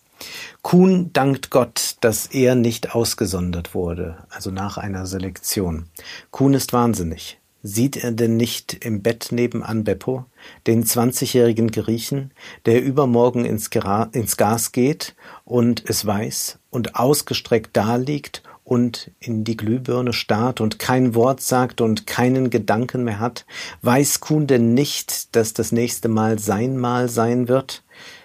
Kuhn 0.63 1.11
dankt 1.13 1.51
Gott, 1.51 1.97
dass 2.01 2.27
er 2.27 2.55
nicht 2.55 2.95
ausgesondert 2.95 3.75
wurde, 3.75 4.17
also 4.31 4.51
nach 4.51 4.77
einer 4.77 5.07
Selektion. 5.07 5.87
Kuhn 6.31 6.55
ist 6.55 6.73
wahnsinnig. 6.73 7.39
Sieht 7.63 7.97
er 7.97 8.13
denn 8.13 8.37
nicht 8.37 8.85
im 8.85 9.03
Bett 9.03 9.29
nebenan 9.31 9.85
Beppo, 9.85 10.25
den 10.67 10.85
zwanzigjährigen 10.85 11.71
Griechen, 11.71 12.31
der 12.67 12.83
übermorgen 12.83 13.45
ins, 13.45 13.69
ins 14.13 14.37
Gas 14.37 14.73
geht 14.73 15.17
und 15.45 15.89
es 15.89 16.07
weiß 16.07 16.59
und 16.71 16.95
ausgestreckt 16.95 17.77
daliegt 17.77 18.43
und 18.69 19.11
in 19.19 19.45
die 19.45 19.57
Glühbirne 19.57 20.13
starrt 20.13 20.61
und 20.61 20.79
kein 20.79 21.15
Wort 21.15 21.41
sagt 21.41 21.81
und 21.81 22.07
keinen 22.07 22.51
Gedanken 22.51 23.03
mehr 23.03 23.19
hat, 23.19 23.47
weiß 23.81 24.21
Kuhn 24.21 24.47
denn 24.47 24.75
nicht, 24.75 25.35
dass 25.35 25.55
das 25.55 25.73
nächste 25.73 26.09
Mal 26.09 26.39
sein 26.39 26.77
Mal 26.77 27.09
sein 27.09 27.49
wird? 27.49 27.83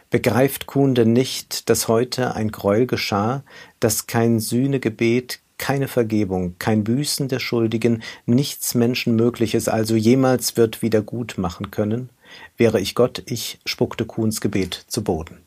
Begreift 0.10 0.66
Kuhn 0.66 0.96
denn 0.96 1.14
nicht, 1.14 1.70
dass 1.70 1.88
heute 1.88 2.36
ein 2.36 2.52
Gräuel 2.52 2.88
geschah, 2.88 3.44
dass 3.80 4.06
kein 4.06 4.42
Sühnegebet, 4.42 5.40
keine 5.58 5.88
Vergebung, 5.88 6.56
kein 6.60 6.84
Büßen 6.84 7.30
der 7.30 7.40
Schuldigen, 7.40 8.04
nichts 8.26 8.76
Menschenmögliches 8.76 9.70
also 9.70 9.96
jemals 9.96 10.58
wird 10.58 10.82
wieder 10.82 11.02
gut 11.02 11.36
machen 11.38 11.72
können? 11.72 12.10
Wäre 12.58 12.82
ich 12.82 12.96
Gott, 12.96 13.24
ich 13.28 13.60
spuckte 13.66 14.04
Kuhns 14.04 14.42
Gebet 14.42 14.84
zu 14.88 15.06
Boden. 15.06 15.38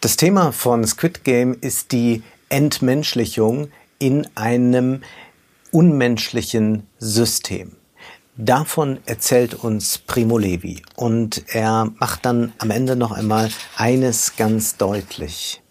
Das 0.00 0.16
Thema 0.16 0.50
von 0.50 0.84
Squid 0.84 1.22
Game 1.22 1.56
ist 1.60 1.92
die 1.92 2.24
Entmenschlichung 2.48 3.68
in 3.98 4.26
einem 4.34 5.02
unmenschlichen 5.72 6.86
System. 6.98 7.72
Davon 8.36 8.98
erzählt 9.06 9.54
uns 9.54 9.98
Primo 9.98 10.36
Levi 10.36 10.82
und 10.94 11.44
er 11.48 11.90
macht 11.98 12.26
dann 12.26 12.52
am 12.58 12.70
Ende 12.70 12.94
noch 12.94 13.12
einmal 13.12 13.50
eines 13.76 14.36
ganz 14.36 14.76
deutlich. 14.76 15.62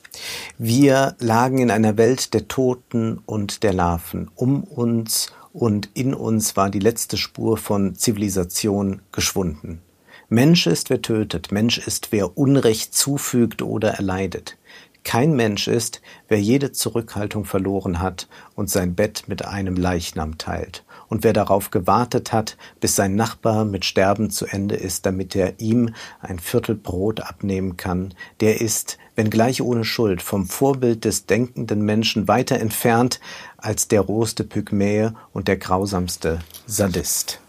Wir 0.58 1.16
lagen 1.20 1.60
in 1.60 1.72
einer 1.72 1.98
Welt 1.98 2.34
der 2.34 2.48
Toten 2.48 3.20
und 3.26 3.64
der 3.64 3.74
Larven. 3.74 4.32
Um 4.36 4.64
uns 4.64 5.32
und 5.54 5.90
in 5.94 6.14
uns 6.14 6.58
war 6.58 6.70
die 6.70 6.80
letzte 6.80 7.18
Spur 7.18 7.58
von 7.58 7.96
Zivilisation 7.96 9.02
geschwunden. 9.12 9.82
Mensch 10.28 10.66
ist, 10.66 10.90
wer 10.90 11.02
tötet, 11.02 11.52
Mensch 11.52 11.78
ist, 11.78 12.12
wer 12.12 12.36
Unrecht 12.38 12.96
zufügt 12.96 13.62
oder 13.62 13.92
erleidet. 13.92 14.58
Kein 15.06 15.36
Mensch 15.36 15.68
ist, 15.68 16.02
wer 16.28 16.42
jede 16.42 16.72
Zurückhaltung 16.72 17.46
verloren 17.46 18.00
hat 18.00 18.28
und 18.56 18.72
sein 18.72 18.96
Bett 18.96 19.26
mit 19.28 19.46
einem 19.46 19.78
Leichnam 19.78 20.40
teilt, 20.40 20.84
und 21.08 21.24
wer 21.24 21.32
darauf 21.32 21.70
gewartet 21.70 22.34
hat, 22.34 22.58
bis 22.80 22.96
sein 22.96 23.16
Nachbar 23.16 23.66
mit 23.66 23.86
Sterben 23.86 24.32
zu 24.32 24.48
Ende 24.48 24.76
ist, 24.76 25.06
damit 25.06 25.36
er 25.36 25.60
ihm 25.60 25.94
ein 26.22 26.40
Viertel 26.40 26.74
Brot 26.74 27.22
abnehmen 27.22 27.78
kann, 27.78 28.16
der 28.40 28.60
ist, 28.62 28.98
wenngleich 29.16 29.62
ohne 29.62 29.86
Schuld, 29.86 30.24
vom 30.24 30.48
Vorbild 30.48 31.06
des 31.06 31.28
denkenden 31.28 31.84
Menschen 31.84 32.28
weiter 32.28 32.60
entfernt 32.60 33.20
als 33.58 33.88
der 33.88 34.02
rohste 34.02 34.44
Pygmäe 34.44 35.14
und 35.34 35.48
der 35.48 35.58
grausamste 35.58 36.40
Sadist. 36.66 37.45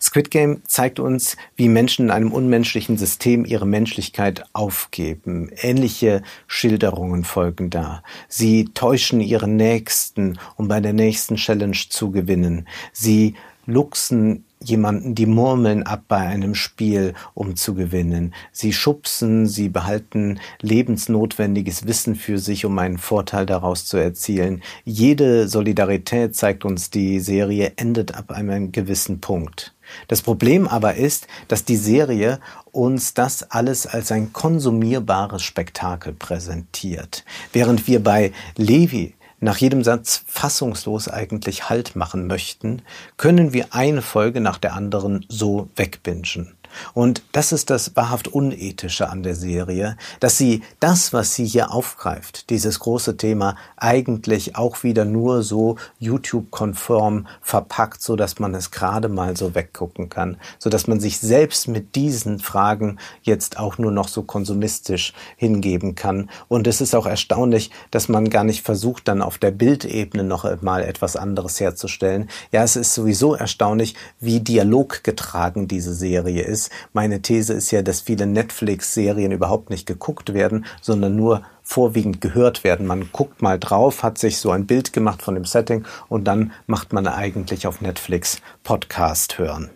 Squid 0.00 0.30
Game 0.30 0.62
zeigt 0.66 1.00
uns, 1.00 1.36
wie 1.56 1.68
Menschen 1.68 2.06
in 2.06 2.10
einem 2.10 2.32
unmenschlichen 2.32 2.96
System 2.96 3.44
ihre 3.44 3.66
Menschlichkeit 3.66 4.44
aufgeben. 4.52 5.50
Ähnliche 5.60 6.22
Schilderungen 6.46 7.24
folgen 7.24 7.70
da. 7.70 8.02
Sie 8.28 8.66
täuschen 8.74 9.20
ihre 9.20 9.48
Nächsten, 9.48 10.38
um 10.56 10.68
bei 10.68 10.80
der 10.80 10.92
nächsten 10.92 11.36
Challenge 11.36 11.76
zu 11.88 12.10
gewinnen. 12.10 12.66
Sie 12.92 13.34
luchsen 13.66 14.44
jemanden 14.62 15.14
die 15.14 15.26
Murmeln 15.26 15.82
ab 15.82 16.04
bei 16.08 16.18
einem 16.18 16.54
Spiel, 16.54 17.14
um 17.34 17.56
zu 17.56 17.74
gewinnen. 17.74 18.34
Sie 18.52 18.72
schubsen, 18.72 19.46
sie 19.46 19.68
behalten 19.68 20.40
lebensnotwendiges 20.60 21.86
Wissen 21.86 22.14
für 22.14 22.38
sich, 22.38 22.64
um 22.64 22.78
einen 22.78 22.98
Vorteil 22.98 23.46
daraus 23.46 23.84
zu 23.84 23.96
erzielen. 23.96 24.62
Jede 24.84 25.48
Solidarität, 25.48 26.34
zeigt 26.34 26.64
uns 26.64 26.90
die 26.90 27.20
Serie, 27.20 27.72
endet 27.76 28.14
ab 28.14 28.30
einem 28.30 28.72
gewissen 28.72 29.20
Punkt. 29.20 29.75
Das 30.08 30.22
Problem 30.22 30.66
aber 30.68 30.94
ist, 30.94 31.26
dass 31.48 31.64
die 31.64 31.76
Serie 31.76 32.40
uns 32.72 33.14
das 33.14 33.50
alles 33.50 33.86
als 33.86 34.12
ein 34.12 34.32
konsumierbares 34.32 35.42
Spektakel 35.42 36.12
präsentiert. 36.12 37.24
Während 37.52 37.86
wir 37.86 38.02
bei 38.02 38.32
Levi 38.56 39.14
nach 39.40 39.58
jedem 39.58 39.84
Satz 39.84 40.24
fassungslos 40.26 41.08
eigentlich 41.08 41.68
Halt 41.68 41.94
machen 41.94 42.26
möchten, 42.26 42.82
können 43.16 43.52
wir 43.52 43.74
eine 43.74 44.02
Folge 44.02 44.40
nach 44.40 44.58
der 44.58 44.74
anderen 44.74 45.26
so 45.28 45.68
wegbingen. 45.76 46.55
Und 46.94 47.22
das 47.32 47.52
ist 47.52 47.70
das 47.70 47.96
wahrhaft 47.96 48.28
Unethische 48.28 49.08
an 49.08 49.22
der 49.22 49.34
Serie, 49.34 49.96
dass 50.20 50.38
sie 50.38 50.62
das, 50.80 51.12
was 51.12 51.34
sie 51.34 51.46
hier 51.46 51.72
aufgreift, 51.72 52.50
dieses 52.50 52.80
große 52.80 53.16
Thema, 53.16 53.56
eigentlich 53.76 54.56
auch 54.56 54.82
wieder 54.82 55.04
nur 55.04 55.42
so 55.42 55.76
YouTube-konform 55.98 57.26
verpackt, 57.40 58.02
so 58.02 58.16
dass 58.16 58.38
man 58.38 58.54
es 58.54 58.70
gerade 58.70 59.08
mal 59.08 59.36
so 59.36 59.54
weggucken 59.54 60.08
kann, 60.08 60.36
so 60.58 60.70
dass 60.70 60.86
man 60.86 61.00
sich 61.00 61.18
selbst 61.18 61.68
mit 61.68 61.94
diesen 61.94 62.38
Fragen 62.38 62.98
jetzt 63.22 63.58
auch 63.58 63.78
nur 63.78 63.92
noch 63.92 64.08
so 64.08 64.22
konsumistisch 64.22 65.12
hingeben 65.36 65.94
kann. 65.94 66.30
Und 66.48 66.66
es 66.66 66.80
ist 66.80 66.94
auch 66.94 67.06
erstaunlich, 67.06 67.70
dass 67.90 68.08
man 68.08 68.30
gar 68.30 68.44
nicht 68.44 68.62
versucht, 68.62 69.08
dann 69.08 69.22
auf 69.22 69.38
der 69.38 69.50
Bildebene 69.50 70.24
noch 70.24 70.44
mal 70.62 70.82
etwas 70.82 71.16
anderes 71.16 71.60
herzustellen. 71.60 72.28
Ja, 72.52 72.62
es 72.62 72.76
ist 72.76 72.94
sowieso 72.94 73.34
erstaunlich, 73.34 73.94
wie 74.20 74.40
dialoggetragen 74.40 75.68
diese 75.68 75.94
Serie 75.94 76.42
ist 76.42 76.65
meine 76.92 77.22
These 77.22 77.52
ist 77.54 77.70
ja, 77.70 77.82
dass 77.82 78.00
viele 78.00 78.26
Netflix-Serien 78.26 79.32
überhaupt 79.32 79.70
nicht 79.70 79.86
geguckt 79.86 80.34
werden, 80.34 80.66
sondern 80.80 81.16
nur 81.16 81.42
vorwiegend 81.62 82.20
gehört 82.20 82.64
werden. 82.64 82.86
Man 82.86 83.08
guckt 83.12 83.42
mal 83.42 83.58
drauf, 83.58 84.02
hat 84.02 84.18
sich 84.18 84.38
so 84.38 84.50
ein 84.50 84.66
Bild 84.66 84.92
gemacht 84.92 85.22
von 85.22 85.34
dem 85.34 85.44
Setting 85.44 85.84
und 86.08 86.24
dann 86.24 86.52
macht 86.66 86.92
man 86.92 87.06
eigentlich 87.06 87.66
auf 87.66 87.80
Netflix 87.80 88.40
Podcast 88.62 89.38
hören. 89.38 89.70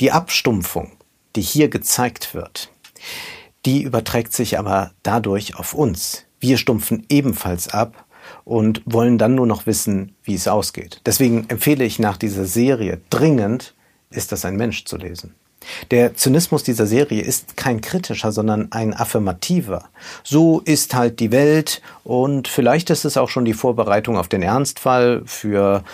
Die 0.00 0.12
Abstumpfung, 0.12 0.92
die 1.36 1.42
hier 1.42 1.68
gezeigt 1.68 2.34
wird, 2.34 2.70
die 3.64 3.82
überträgt 3.82 4.32
sich 4.32 4.58
aber 4.58 4.92
dadurch 5.02 5.56
auf 5.56 5.74
uns. 5.74 6.24
Wir 6.40 6.58
stumpfen 6.58 7.06
ebenfalls 7.08 7.68
ab 7.68 8.04
und 8.44 8.82
wollen 8.86 9.18
dann 9.18 9.34
nur 9.34 9.46
noch 9.46 9.66
wissen, 9.66 10.14
wie 10.22 10.34
es 10.34 10.48
ausgeht. 10.48 11.00
Deswegen 11.06 11.48
empfehle 11.48 11.84
ich 11.84 11.98
nach 11.98 12.16
dieser 12.16 12.44
Serie 12.44 13.00
dringend, 13.10 13.74
ist 14.10 14.32
das 14.32 14.44
ein 14.44 14.56
Mensch 14.56 14.84
zu 14.84 14.96
lesen. 14.96 15.34
Der 15.90 16.14
Zynismus 16.14 16.62
dieser 16.62 16.86
Serie 16.86 17.22
ist 17.22 17.56
kein 17.56 17.80
kritischer, 17.80 18.32
sondern 18.32 18.72
ein 18.72 18.94
affirmativer. 18.94 19.84
So 20.22 20.60
ist 20.60 20.94
halt 20.94 21.20
die 21.20 21.32
Welt 21.32 21.82
und 22.04 22.48
vielleicht 22.48 22.90
ist 22.90 23.04
es 23.04 23.16
auch 23.16 23.28
schon 23.28 23.44
die 23.44 23.54
Vorbereitung 23.54 24.16
auf 24.16 24.28
den 24.28 24.42
Ernstfall 24.42 25.22
für 25.26 25.84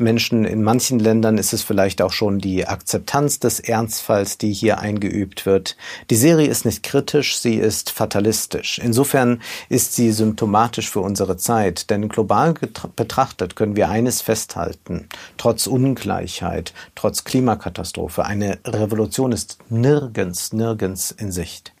Menschen 0.00 0.44
in 0.44 0.62
manchen 0.62 0.98
Ländern 0.98 1.38
ist 1.38 1.52
es 1.52 1.62
vielleicht 1.62 2.02
auch 2.02 2.12
schon 2.12 2.38
die 2.38 2.66
Akzeptanz 2.66 3.38
des 3.38 3.60
Ernstfalls, 3.60 4.38
die 4.38 4.52
hier 4.52 4.78
eingeübt 4.78 5.46
wird. 5.46 5.76
Die 6.10 6.16
Serie 6.16 6.48
ist 6.48 6.64
nicht 6.64 6.82
kritisch, 6.82 7.38
sie 7.38 7.56
ist 7.56 7.90
fatalistisch. 7.90 8.78
Insofern 8.78 9.40
ist 9.68 9.94
sie 9.94 10.12
symptomatisch 10.12 10.90
für 10.90 11.00
unsere 11.00 11.36
Zeit, 11.36 11.90
denn 11.90 12.08
global 12.08 12.54
betrachtet 12.96 13.56
können 13.56 13.76
wir 13.76 13.88
eines 13.88 14.22
festhalten. 14.22 15.08
Trotz 15.36 15.66
Ungleichheit, 15.66 16.72
trotz 16.94 17.24
Klimakatastrophe, 17.24 18.24
eine 18.24 18.58
Revolution 18.64 19.32
ist 19.32 19.58
nirgends, 19.68 20.52
nirgends 20.52 21.10
in 21.10 21.32
Sicht. 21.32 21.72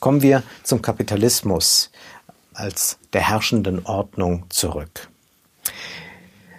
Kommen 0.00 0.22
wir 0.22 0.42
zum 0.62 0.82
Kapitalismus 0.82 1.90
als 2.54 2.98
der 3.12 3.28
herrschenden 3.28 3.84
Ordnung 3.84 4.44
zurück. 4.48 5.08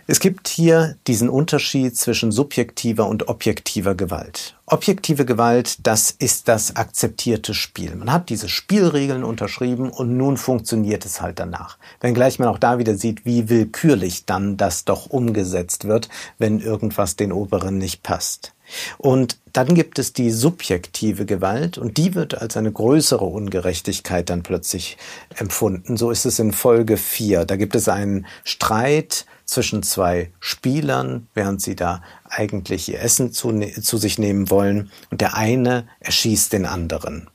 Es 0.09 0.21
gibt 0.21 0.47
hier 0.47 0.95
diesen 1.05 1.27
Unterschied 1.27 1.97
zwischen 1.97 2.31
subjektiver 2.31 3.09
und 3.09 3.27
objektiver 3.27 3.93
Gewalt. 3.93 4.55
Objektive 4.65 5.25
Gewalt, 5.25 5.85
das 5.85 6.11
ist 6.11 6.47
das 6.47 6.77
akzeptierte 6.77 7.53
Spiel. 7.53 7.93
Man 7.93 8.09
hat 8.13 8.29
diese 8.29 8.47
Spielregeln 8.47 9.25
unterschrieben 9.25 9.89
und 9.89 10.15
nun 10.15 10.37
funktioniert 10.37 11.03
es 11.03 11.19
halt 11.21 11.39
danach. 11.39 11.77
Wenngleich 11.99 12.39
man 12.39 12.47
auch 12.47 12.57
da 12.57 12.79
wieder 12.79 12.95
sieht, 12.95 13.25
wie 13.25 13.49
willkürlich 13.49 14.23
dann 14.25 14.55
das 14.55 14.85
doch 14.85 15.07
umgesetzt 15.07 15.89
wird, 15.89 16.07
wenn 16.37 16.61
irgendwas 16.61 17.17
den 17.17 17.33
Oberen 17.33 17.77
nicht 17.77 18.01
passt. 18.01 18.53
Und 18.97 19.37
dann 19.51 19.75
gibt 19.75 19.99
es 19.99 20.13
die 20.13 20.31
subjektive 20.31 21.25
Gewalt 21.25 21.77
und 21.77 21.97
die 21.97 22.15
wird 22.15 22.41
als 22.41 22.55
eine 22.55 22.71
größere 22.71 23.25
Ungerechtigkeit 23.25 24.29
dann 24.29 24.43
plötzlich 24.43 24.97
empfunden. 25.35 25.97
So 25.97 26.11
ist 26.11 26.25
es 26.25 26.39
in 26.39 26.53
Folge 26.53 26.95
4. 26.95 27.43
Da 27.43 27.57
gibt 27.57 27.75
es 27.75 27.89
einen 27.89 28.25
Streit 28.45 29.25
zwischen 29.47 29.81
zwei 29.81 30.31
Spielern, 30.39 31.27
während 31.33 31.61
sie 31.61 31.75
da 31.75 32.01
eigentlich 32.29 32.89
ihr 32.89 33.01
Essen 33.01 33.31
zu, 33.31 33.51
ne-, 33.51 33.81
zu 33.81 33.97
sich 33.97 34.19
nehmen 34.19 34.51
wollen, 34.51 34.91
und 35.09 35.21
der 35.21 35.35
eine 35.35 35.87
erschießt 36.01 36.53
den 36.53 36.65
anderen. 36.65 37.29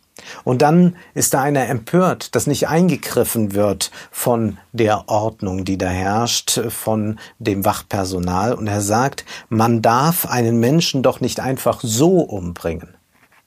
Und 0.44 0.62
dann 0.62 0.94
ist 1.14 1.34
da 1.34 1.42
einer 1.42 1.66
empört, 1.68 2.36
dass 2.36 2.46
nicht 2.46 2.68
eingegriffen 2.68 3.54
wird 3.54 3.90
von 4.12 4.58
der 4.72 5.08
Ordnung, 5.08 5.64
die 5.64 5.78
da 5.78 5.88
herrscht, 5.88 6.60
von 6.68 7.18
dem 7.40 7.64
Wachpersonal. 7.64 8.54
Und 8.54 8.68
er 8.68 8.82
sagt, 8.82 9.24
man 9.48 9.82
darf 9.82 10.26
einen 10.26 10.60
Menschen 10.60 11.02
doch 11.02 11.20
nicht 11.20 11.40
einfach 11.40 11.80
so 11.82 12.20
umbringen. 12.20 12.94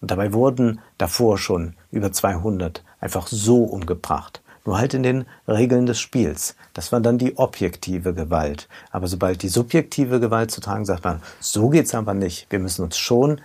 Und 0.02 0.12
dabei 0.12 0.34
wurden 0.34 0.82
davor 0.98 1.38
schon 1.38 1.76
über 1.92 2.12
200 2.12 2.84
einfach 3.00 3.28
so 3.28 3.64
umgebracht 3.64 4.42
nur 4.66 4.78
halt 4.78 4.94
in 4.94 5.04
den 5.04 5.26
Regeln 5.48 5.86
des 5.86 6.00
Spiels. 6.00 6.56
Das 6.74 6.92
war 6.92 7.00
dann 7.00 7.18
die 7.18 7.38
objektive 7.38 8.14
Gewalt. 8.14 8.68
Aber 8.92 9.08
sobald 9.08 9.44
die 9.44 9.50
subjektive 9.50 10.20
Gewalt 10.20 10.52
zu 10.52 10.60
tragen, 10.60 10.86
sagt 10.86 11.04
man, 11.04 11.22
so 11.40 11.70
geht's 11.70 11.96
aber 11.96 12.14
nicht. 12.14 12.48
Wir 12.50 12.60
müssen 12.60 12.84
uns 12.84 12.98
schon 12.98 13.40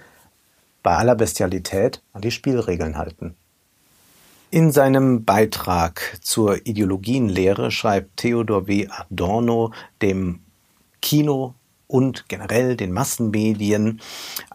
bei 0.83 0.97
aller 0.97 1.15
Bestialität 1.15 2.03
an 2.13 2.23
die 2.23 2.31
Spielregeln 2.31 2.97
halten. 2.97 3.35
In 4.51 4.73
seinem 4.73 5.25
Beitrag 5.25 6.19
zur 6.23 6.67
Ideologienlehre 6.67 7.71
schreibt 7.71 8.17
Theodor 8.17 8.67
W. 8.67 8.89
Adorno 8.89 9.73
dem 10.03 10.41
Kino 11.01 11.55
und 11.91 12.29
generell 12.29 12.77
den 12.77 12.93
Massenmedien 12.93 14.01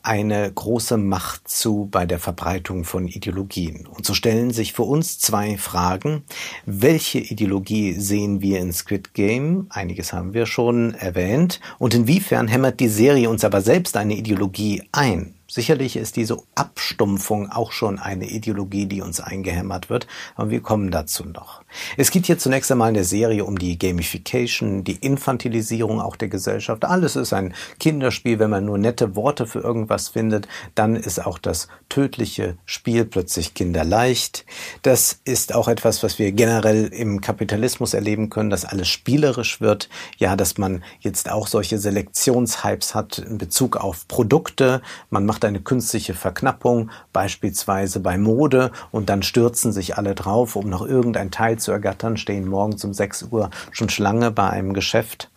eine 0.04 0.52
große 0.52 0.98
Macht 0.98 1.48
zu 1.48 1.88
bei 1.91 2.06
der 2.06 2.19
Verbreitung 2.19 2.84
von 2.84 3.08
Ideologien. 3.08 3.88
Und 3.88 4.06
so 4.06 4.13
stellen 4.13 4.52
sich 4.52 4.74
für 4.74 4.84
uns 4.84 5.19
zwei 5.19 5.58
Fragen. 5.58 6.24
Welche 6.65 7.19
Ideologie 7.19 7.93
sehen 7.93 8.41
wir 8.41 8.60
in 8.60 8.71
Squid 8.71 9.13
Game? 9.13 9.67
Einiges 9.69 10.13
haben 10.13 10.34
wir 10.34 10.45
schon 10.45 10.93
erwähnt. 10.93 11.60
Und 11.78 11.93
inwiefern 11.93 12.48
hämmert 12.48 12.80
die 12.80 12.88
Serie 12.88 13.30
uns 13.30 13.43
aber 13.43 13.62
selbst 13.62 13.98
eine 13.98 14.15
Ideologie 14.15 14.84
ein? 14.91 15.34
Sicherlich 15.56 15.96
ist 15.96 16.18
diese 16.18 16.38
Abstumpfung 16.56 17.50
auch 17.50 17.72
schon 17.72 17.98
eine 17.98 18.26
Ideologie, 18.26 18.88
die 18.88 19.00
uns 19.00 19.22
eingehämmert 19.22 19.89
wird, 19.89 20.06
aber 20.36 20.50
wir 20.50 20.60
kommen 20.60 20.91
dazu 20.91 21.24
noch. 21.24 21.62
Es 21.96 22.12
geht 22.12 22.26
hier 22.26 22.38
zunächst 22.38 22.70
einmal 22.74 22.89
in 22.89 22.96
der 22.96 23.06
Serie 23.06 23.46
um 23.46 23.58
die 23.58 23.80
Gamification, 23.80 24.84
die 24.84 24.98
Infantilisierung 24.98 26.02
auch 26.02 26.18
der 26.18 26.28
Gesellschaft. 26.28 26.84
Alles 26.84 27.15
ist 27.15 27.32
ein 27.32 27.54
Kinderspiel. 27.80 28.38
Wenn 28.38 28.50
man 28.50 28.65
nur 28.65 28.78
nette 28.78 29.15
Worte 29.15 29.48
für 29.48 29.60
irgendwas 29.60 30.10
findet, 30.10 30.50
dann 30.76 30.98
ist 30.98 31.26
auch 31.26 31.38
das 31.38 31.70
tödliche 31.88 32.58
Spiel 32.65 33.06
plötzlich 33.06 33.54
kinderleicht. 33.54 34.46
Das 34.82 35.22
ist 35.24 35.56
auch 35.56 35.70
etwas, 35.70 36.04
was 36.04 36.20
wir 36.20 36.34
generell 36.34 36.88
im 36.88 37.22
Kapitalismus 37.22 37.94
erleben 37.94 38.30
können, 38.30 38.50
dass 38.50 38.65
alles 38.65 38.89
spielerisch 38.89 39.62
wird. 39.62 39.88
Ja, 40.18 40.36
dass 40.36 40.58
man 40.58 40.84
jetzt 41.00 41.32
auch 41.32 41.48
solche 41.48 41.78
Selektionshypes 41.78 42.94
hat 42.94 43.20
in 43.20 43.38
Bezug 43.38 43.78
auf 43.78 44.06
Produkte. 44.10 44.82
Man 45.10 45.26
macht 45.26 45.44
eine 45.47 45.62
künstliche 45.62 46.13
Verknappung, 46.13 46.91
beispielsweise 47.13 47.99
bei 47.99 48.17
Mode, 48.17 48.71
und 48.91 49.10
dann 49.10 49.23
stürzen 49.23 49.71
sich 49.71 49.97
alle 49.97 50.15
drauf, 50.15 50.55
um 50.55 50.69
noch 50.69 50.86
irgendein 50.86 51.31
Teil 51.31 51.58
zu 51.58 51.71
ergattern, 51.71 52.17
stehen 52.17 52.47
morgens 52.47 52.84
um 52.84 52.93
6 52.93 53.27
Uhr 53.31 53.49
schon 53.71 53.89
Schlange 53.89 54.31
bei 54.31 54.49
einem 54.49 54.73
Geschäft. 54.73 55.29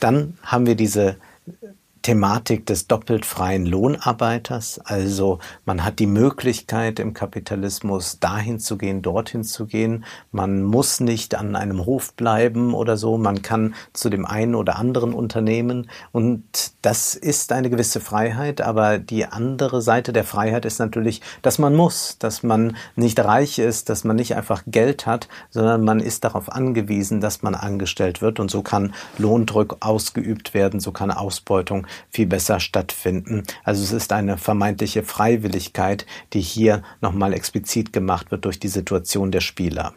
Dann 0.00 0.38
haben 0.42 0.66
wir 0.66 0.74
diese 0.74 1.16
Thematik 2.02 2.64
des 2.64 2.86
doppelt 2.86 3.26
freien 3.26 3.66
Lohnarbeiters. 3.66 4.80
Also 4.84 5.38
man 5.66 5.84
hat 5.84 5.98
die 5.98 6.06
Möglichkeit 6.06 6.98
im 6.98 7.12
Kapitalismus 7.12 8.20
dahin 8.20 8.58
zu 8.58 8.78
gehen, 8.78 9.02
dorthin 9.02 9.44
zu 9.44 9.66
gehen. 9.66 10.04
Man 10.32 10.62
muss 10.62 11.00
nicht 11.00 11.34
an 11.34 11.56
einem 11.56 11.84
Hof 11.84 12.14
bleiben 12.14 12.72
oder 12.72 12.96
so. 12.96 13.18
Man 13.18 13.42
kann 13.42 13.74
zu 13.92 14.08
dem 14.08 14.24
einen 14.24 14.54
oder 14.54 14.76
anderen 14.76 15.12
Unternehmen. 15.12 15.90
Und 16.10 16.72
das 16.80 17.14
ist 17.14 17.52
eine 17.52 17.68
gewisse 17.68 18.00
Freiheit. 18.00 18.62
Aber 18.62 18.98
die 18.98 19.26
andere 19.26 19.82
Seite 19.82 20.14
der 20.14 20.24
Freiheit 20.24 20.64
ist 20.64 20.78
natürlich, 20.78 21.20
dass 21.42 21.58
man 21.58 21.76
muss, 21.76 22.16
dass 22.18 22.42
man 22.42 22.76
nicht 22.96 23.20
reich 23.20 23.58
ist, 23.58 23.90
dass 23.90 24.04
man 24.04 24.16
nicht 24.16 24.36
einfach 24.36 24.62
Geld 24.66 25.04
hat, 25.04 25.28
sondern 25.50 25.84
man 25.84 26.00
ist 26.00 26.24
darauf 26.24 26.50
angewiesen, 26.50 27.20
dass 27.20 27.42
man 27.42 27.54
angestellt 27.54 28.22
wird. 28.22 28.40
Und 28.40 28.50
so 28.50 28.62
kann 28.62 28.94
Lohndruck 29.18 29.76
ausgeübt 29.80 30.54
werden. 30.54 30.80
So 30.80 30.92
kann 30.92 31.10
Ausbeutung 31.10 31.86
viel 32.10 32.26
besser 32.26 32.60
stattfinden. 32.60 33.42
Also 33.64 33.82
es 33.82 33.92
ist 33.92 34.12
eine 34.12 34.38
vermeintliche 34.38 35.02
Freiwilligkeit, 35.02 36.06
die 36.32 36.40
hier 36.40 36.82
nochmal 37.00 37.32
explizit 37.32 37.92
gemacht 37.92 38.30
wird 38.30 38.44
durch 38.44 38.58
die 38.58 38.68
Situation 38.68 39.30
der 39.30 39.40
Spieler. 39.40 39.94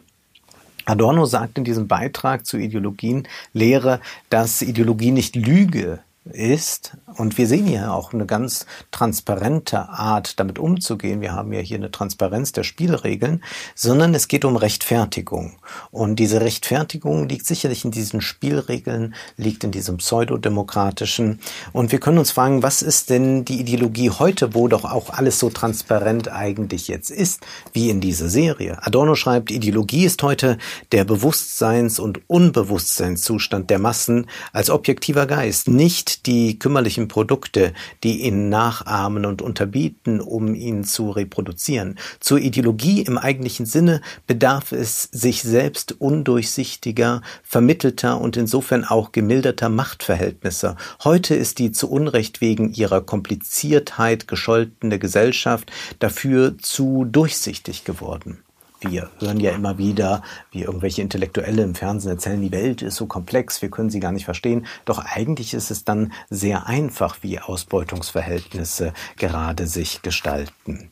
Adorno 0.86 1.24
sagt 1.24 1.56
in 1.56 1.64
diesem 1.64 1.88
Beitrag 1.88 2.44
zu 2.44 2.58
Ideologien 2.58 3.26
Lehre, 3.52 4.00
dass 4.28 4.60
Ideologie 4.60 5.12
nicht 5.12 5.34
Lüge 5.34 6.00
ist. 6.24 6.96
Und 7.16 7.36
wir 7.36 7.46
sehen 7.46 7.66
hier 7.66 7.92
auch 7.92 8.12
eine 8.12 8.26
ganz 8.26 8.66
transparente 8.90 9.88
Art, 9.88 10.40
damit 10.40 10.58
umzugehen. 10.58 11.20
Wir 11.20 11.32
haben 11.32 11.52
ja 11.52 11.60
hier 11.60 11.76
eine 11.76 11.90
Transparenz 11.90 12.52
der 12.52 12.64
Spielregeln, 12.64 13.42
sondern 13.74 14.14
es 14.14 14.26
geht 14.28 14.44
um 14.44 14.56
Rechtfertigung. 14.56 15.58
Und 15.90 16.16
diese 16.16 16.40
Rechtfertigung 16.40 17.28
liegt 17.28 17.46
sicherlich 17.46 17.84
in 17.84 17.90
diesen 17.90 18.20
Spielregeln, 18.20 19.14
liegt 19.36 19.64
in 19.64 19.70
diesem 19.70 19.98
pseudodemokratischen. 19.98 21.40
Und 21.72 21.92
wir 21.92 22.00
können 22.00 22.18
uns 22.18 22.30
fragen, 22.30 22.62
was 22.62 22.80
ist 22.80 23.10
denn 23.10 23.44
die 23.44 23.60
Ideologie 23.60 24.10
heute, 24.10 24.54
wo 24.54 24.68
doch 24.68 24.84
auch 24.84 25.10
alles 25.10 25.38
so 25.38 25.50
transparent 25.50 26.28
eigentlich 26.32 26.88
jetzt 26.88 27.10
ist, 27.10 27.42
wie 27.72 27.90
in 27.90 28.00
dieser 28.00 28.28
Serie? 28.28 28.78
Adorno 28.80 29.14
schreibt, 29.14 29.50
Ideologie 29.50 30.06
ist 30.06 30.22
heute 30.22 30.56
der 30.92 31.04
Bewusstseins- 31.04 31.98
und 31.98 32.20
Unbewusstseinszustand 32.28 33.68
der 33.68 33.78
Massen 33.78 34.26
als 34.52 34.70
objektiver 34.70 35.26
Geist, 35.26 35.68
nicht 35.68 36.13
die 36.22 36.58
kümmerlichen 36.58 37.08
Produkte, 37.08 37.72
die 38.02 38.22
ihn 38.22 38.48
nachahmen 38.48 39.26
und 39.26 39.42
unterbieten, 39.42 40.20
um 40.20 40.54
ihn 40.54 40.84
zu 40.84 41.10
reproduzieren. 41.10 41.98
Zur 42.20 42.38
Ideologie 42.38 43.02
im 43.02 43.18
eigentlichen 43.18 43.66
Sinne 43.66 44.00
bedarf 44.26 44.72
es 44.72 45.04
sich 45.12 45.42
selbst 45.42 46.00
undurchsichtiger, 46.00 47.22
vermittelter 47.42 48.20
und 48.20 48.36
insofern 48.36 48.84
auch 48.84 49.12
gemilderter 49.12 49.68
Machtverhältnisse. 49.68 50.76
Heute 51.02 51.34
ist 51.34 51.58
die 51.58 51.72
zu 51.72 51.90
Unrecht 51.90 52.40
wegen 52.40 52.72
ihrer 52.72 53.00
Kompliziertheit 53.00 54.28
gescholtene 54.28 54.98
Gesellschaft 54.98 55.72
dafür 55.98 56.56
zu 56.58 57.04
durchsichtig 57.04 57.84
geworden. 57.84 58.43
Wir 58.86 59.10
hören 59.18 59.40
ja 59.40 59.52
immer 59.52 59.78
wieder, 59.78 60.22
wie 60.50 60.62
irgendwelche 60.62 61.02
Intellektuelle 61.02 61.62
im 61.62 61.74
Fernsehen 61.74 62.12
erzählen, 62.12 62.40
die 62.40 62.52
Welt 62.52 62.82
ist 62.82 62.96
so 62.96 63.06
komplex, 63.06 63.62
wir 63.62 63.70
können 63.70 63.90
sie 63.90 64.00
gar 64.00 64.12
nicht 64.12 64.24
verstehen. 64.24 64.66
Doch 64.84 64.98
eigentlich 64.98 65.54
ist 65.54 65.70
es 65.70 65.84
dann 65.84 66.12
sehr 66.28 66.66
einfach, 66.66 67.18
wie 67.22 67.40
Ausbeutungsverhältnisse 67.40 68.92
gerade 69.16 69.66
sich 69.66 70.02
gestalten. 70.02 70.90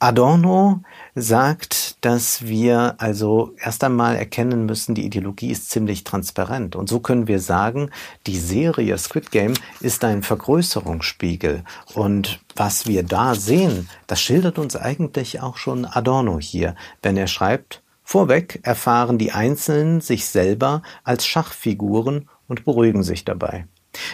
Adorno 0.00 0.80
sagt, 1.16 2.04
dass 2.04 2.46
wir 2.46 2.94
also 2.98 3.54
erst 3.58 3.82
einmal 3.82 4.14
erkennen 4.14 4.64
müssen, 4.64 4.94
die 4.94 5.04
Ideologie 5.04 5.50
ist 5.50 5.70
ziemlich 5.70 6.04
transparent. 6.04 6.76
Und 6.76 6.88
so 6.88 7.00
können 7.00 7.26
wir 7.26 7.40
sagen, 7.40 7.90
die 8.26 8.38
Serie 8.38 8.96
Squid 8.96 9.32
Game 9.32 9.54
ist 9.80 10.04
ein 10.04 10.22
Vergrößerungsspiegel. 10.22 11.64
Und 11.94 12.40
was 12.58 12.86
wir 12.86 13.02
da 13.02 13.34
sehen, 13.34 13.88
das 14.06 14.20
schildert 14.20 14.58
uns 14.58 14.76
eigentlich 14.76 15.40
auch 15.40 15.56
schon 15.56 15.84
Adorno 15.84 16.38
hier, 16.40 16.74
wenn 17.02 17.16
er 17.16 17.26
schreibt, 17.26 17.82
Vorweg 18.02 18.60
erfahren 18.62 19.18
die 19.18 19.32
Einzelnen 19.32 20.00
sich 20.00 20.26
selber 20.26 20.82
als 21.04 21.26
Schachfiguren 21.26 22.28
und 22.46 22.64
beruhigen 22.64 23.02
sich 23.02 23.24
dabei. 23.24 23.66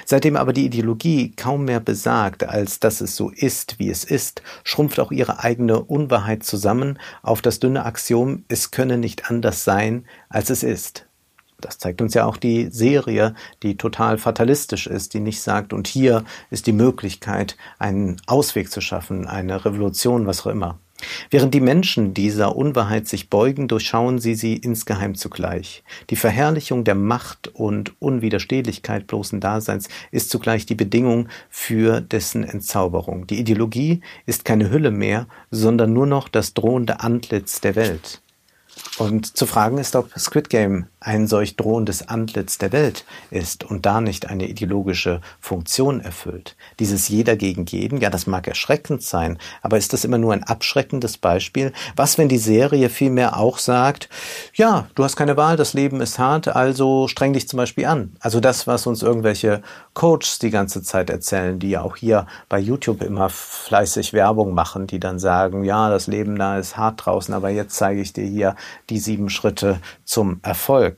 Seitdem 0.04 0.36
aber 0.36 0.52
die 0.52 0.66
Ideologie 0.66 1.32
kaum 1.36 1.64
mehr 1.64 1.80
besagt, 1.80 2.44
als 2.44 2.80
dass 2.80 3.00
es 3.00 3.16
so 3.16 3.30
ist, 3.30 3.78
wie 3.78 3.90
es 3.90 4.04
ist, 4.04 4.42
schrumpft 4.62 4.98
auch 5.00 5.12
ihre 5.12 5.44
eigene 5.44 5.82
Unwahrheit 5.82 6.42
zusammen 6.42 6.98
auf 7.22 7.42
das 7.42 7.60
dünne 7.60 7.84
Axiom, 7.84 8.44
es 8.48 8.70
könne 8.70 8.98
nicht 8.98 9.30
anders 9.30 9.64
sein, 9.64 10.06
als 10.28 10.50
es 10.50 10.62
ist. 10.62 11.06
Das 11.60 11.78
zeigt 11.78 12.02
uns 12.02 12.14
ja 12.14 12.24
auch 12.24 12.36
die 12.36 12.68
Serie, 12.70 13.34
die 13.62 13.76
total 13.76 14.18
fatalistisch 14.18 14.86
ist, 14.86 15.14
die 15.14 15.20
nicht 15.20 15.40
sagt, 15.40 15.72
und 15.72 15.86
hier 15.86 16.24
ist 16.50 16.66
die 16.66 16.72
Möglichkeit, 16.72 17.56
einen 17.78 18.16
Ausweg 18.26 18.70
zu 18.70 18.80
schaffen, 18.80 19.26
eine 19.26 19.64
Revolution, 19.64 20.26
was 20.26 20.42
auch 20.42 20.50
immer. 20.50 20.78
Während 21.30 21.54
die 21.54 21.60
Menschen 21.60 22.14
dieser 22.14 22.56
Unwahrheit 22.56 23.08
sich 23.08 23.28
beugen, 23.28 23.68
durchschauen 23.68 24.18
sie 24.18 24.34
sie 24.34 24.56
insgeheim 24.56 25.14
zugleich. 25.14 25.82
Die 26.10 26.16
Verherrlichung 26.16 26.84
der 26.84 26.94
Macht 26.94 27.48
und 27.48 28.00
Unwiderstehlichkeit 28.00 29.06
bloßen 29.06 29.40
Daseins 29.40 29.88
ist 30.12 30.30
zugleich 30.30 30.66
die 30.66 30.74
Bedingung 30.74 31.28
für 31.50 32.00
dessen 32.00 32.44
Entzauberung. 32.44 33.26
Die 33.26 33.40
Ideologie 33.40 34.00
ist 34.26 34.44
keine 34.44 34.70
Hülle 34.70 34.90
mehr, 34.90 35.26
sondern 35.50 35.92
nur 35.92 36.06
noch 36.06 36.28
das 36.28 36.54
drohende 36.54 37.00
Antlitz 37.00 37.60
der 37.60 37.74
Welt. 37.74 38.22
Und 38.98 39.36
zu 39.36 39.46
fragen 39.46 39.78
ist, 39.78 39.96
ob 39.96 40.10
Squid 40.18 40.50
Game 40.50 40.86
ein 41.04 41.26
solch 41.26 41.56
drohendes 41.56 42.08
Antlitz 42.08 42.56
der 42.58 42.72
Welt 42.72 43.04
ist 43.30 43.62
und 43.62 43.84
da 43.84 44.00
nicht 44.00 44.28
eine 44.28 44.48
ideologische 44.48 45.20
Funktion 45.38 46.00
erfüllt. 46.00 46.56
Dieses 46.80 47.08
jeder 47.08 47.36
gegen 47.36 47.66
jeden, 47.66 48.00
ja, 48.00 48.08
das 48.08 48.26
mag 48.26 48.48
erschreckend 48.48 49.02
sein, 49.02 49.38
aber 49.60 49.76
ist 49.76 49.92
das 49.92 50.04
immer 50.04 50.18
nur 50.18 50.32
ein 50.32 50.44
abschreckendes 50.44 51.18
Beispiel? 51.18 51.72
Was, 51.94 52.16
wenn 52.16 52.28
die 52.28 52.38
Serie 52.38 52.88
vielmehr 52.88 53.36
auch 53.36 53.58
sagt, 53.58 54.08
ja, 54.54 54.86
du 54.94 55.04
hast 55.04 55.16
keine 55.16 55.36
Wahl, 55.36 55.56
das 55.56 55.74
Leben 55.74 56.00
ist 56.00 56.18
hart, 56.18 56.48
also 56.48 57.06
streng 57.06 57.34
dich 57.34 57.48
zum 57.48 57.58
Beispiel 57.58 57.84
an. 57.84 58.16
Also 58.20 58.40
das, 58.40 58.66
was 58.66 58.86
uns 58.86 59.02
irgendwelche 59.02 59.62
Coaches 59.92 60.38
die 60.38 60.50
ganze 60.50 60.82
Zeit 60.82 61.10
erzählen, 61.10 61.58
die 61.58 61.70
ja 61.70 61.82
auch 61.82 61.96
hier 61.96 62.26
bei 62.48 62.58
YouTube 62.58 63.02
immer 63.02 63.28
fleißig 63.28 64.12
Werbung 64.12 64.54
machen, 64.54 64.86
die 64.86 65.00
dann 65.00 65.18
sagen, 65.18 65.64
ja, 65.64 65.90
das 65.90 66.06
Leben 66.06 66.36
da 66.36 66.58
ist 66.58 66.76
hart 66.76 67.04
draußen, 67.04 67.34
aber 67.34 67.50
jetzt 67.50 67.76
zeige 67.76 68.00
ich 68.00 68.12
dir 68.12 68.24
hier 68.24 68.56
die 68.88 68.98
sieben 68.98 69.28
Schritte 69.28 69.80
zum 70.04 70.40
Erfolg. 70.42 70.93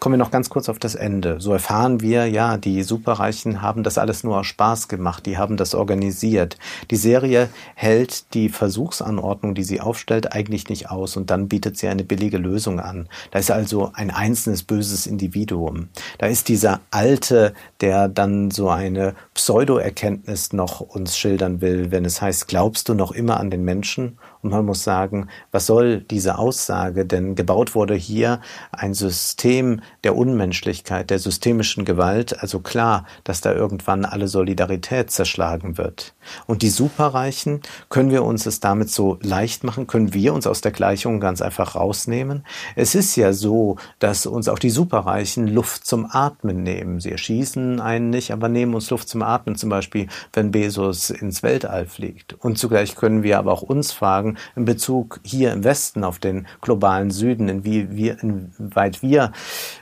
Kommen 0.00 0.12
wir 0.12 0.18
noch 0.18 0.30
ganz 0.30 0.48
kurz 0.48 0.68
auf 0.68 0.78
das 0.78 0.94
Ende. 0.94 1.40
So 1.40 1.52
erfahren 1.52 2.00
wir, 2.00 2.26
ja, 2.26 2.56
die 2.56 2.84
Superreichen 2.84 3.62
haben 3.62 3.82
das 3.82 3.98
alles 3.98 4.22
nur 4.22 4.38
aus 4.38 4.46
Spaß 4.46 4.86
gemacht, 4.86 5.26
die 5.26 5.38
haben 5.38 5.56
das 5.56 5.74
organisiert. 5.74 6.56
Die 6.92 6.96
Serie 6.96 7.48
hält 7.74 8.32
die 8.32 8.48
Versuchsanordnung, 8.48 9.56
die 9.56 9.64
sie 9.64 9.80
aufstellt, 9.80 10.32
eigentlich 10.32 10.68
nicht 10.68 10.88
aus 10.88 11.16
und 11.16 11.30
dann 11.30 11.48
bietet 11.48 11.76
sie 11.78 11.88
eine 11.88 12.04
billige 12.04 12.38
Lösung 12.38 12.78
an. 12.78 13.08
Da 13.32 13.40
ist 13.40 13.50
also 13.50 13.90
ein 13.92 14.12
einzelnes 14.12 14.62
böses 14.62 15.08
Individuum. 15.08 15.88
Da 16.18 16.26
ist 16.26 16.48
dieser 16.48 16.80
Alte, 16.92 17.52
der 17.80 18.08
dann 18.08 18.52
so 18.52 18.68
eine 18.70 19.14
Pseudo-Erkenntnis 19.38 20.52
noch 20.52 20.80
uns 20.80 21.16
schildern 21.16 21.60
will, 21.60 21.92
wenn 21.92 22.04
es 22.04 22.20
heißt, 22.20 22.48
glaubst 22.48 22.88
du 22.88 22.94
noch 22.94 23.12
immer 23.12 23.38
an 23.38 23.50
den 23.50 23.62
Menschen? 23.62 24.18
Und 24.42 24.50
man 24.50 24.64
muss 24.64 24.82
sagen, 24.82 25.28
was 25.52 25.66
soll 25.66 26.00
diese 26.00 26.38
Aussage? 26.38 27.06
Denn 27.06 27.36
gebaut 27.36 27.76
wurde 27.76 27.94
hier 27.94 28.40
ein 28.72 28.94
System 28.94 29.80
der 30.02 30.16
Unmenschlichkeit, 30.16 31.10
der 31.10 31.20
systemischen 31.20 31.84
Gewalt. 31.84 32.42
Also 32.42 32.58
klar, 32.58 33.06
dass 33.22 33.40
da 33.40 33.52
irgendwann 33.52 34.04
alle 34.04 34.26
Solidarität 34.26 35.12
zerschlagen 35.12 35.78
wird. 35.78 36.14
Und 36.46 36.62
die 36.62 36.68
Superreichen, 36.68 37.60
können 37.90 38.10
wir 38.10 38.24
uns 38.24 38.44
es 38.44 38.58
damit 38.58 38.90
so 38.90 39.18
leicht 39.22 39.62
machen? 39.62 39.86
Können 39.86 40.14
wir 40.14 40.34
uns 40.34 40.48
aus 40.48 40.62
der 40.62 40.72
Gleichung 40.72 41.20
ganz 41.20 41.42
einfach 41.42 41.76
rausnehmen? 41.76 42.44
Es 42.74 42.96
ist 42.96 43.14
ja 43.14 43.32
so, 43.32 43.76
dass 44.00 44.26
uns 44.26 44.48
auch 44.48 44.58
die 44.58 44.70
Superreichen 44.70 45.46
Luft 45.46 45.86
zum 45.86 46.08
Atmen 46.10 46.64
nehmen. 46.64 46.98
Sie 46.98 47.12
erschießen 47.12 47.80
einen 47.80 48.10
nicht, 48.10 48.32
aber 48.32 48.48
nehmen 48.48 48.74
uns 48.74 48.90
Luft 48.90 49.08
zum 49.08 49.22
Atmen, 49.22 49.27
zum 49.56 49.70
Beispiel, 49.70 50.08
wenn 50.32 50.50
Bezos 50.50 51.10
ins 51.10 51.42
Weltall 51.42 51.86
fliegt. 51.86 52.34
Und 52.34 52.58
zugleich 52.58 52.96
können 52.96 53.22
wir 53.22 53.38
aber 53.38 53.52
auch 53.52 53.62
uns 53.62 53.92
fragen, 53.92 54.36
in 54.56 54.64
Bezug 54.64 55.20
hier 55.22 55.52
im 55.52 55.64
Westen 55.64 56.04
auf 56.04 56.18
den 56.18 56.46
globalen 56.60 57.10
Süden, 57.10 57.48
inwieweit 57.48 59.02
wir 59.02 59.32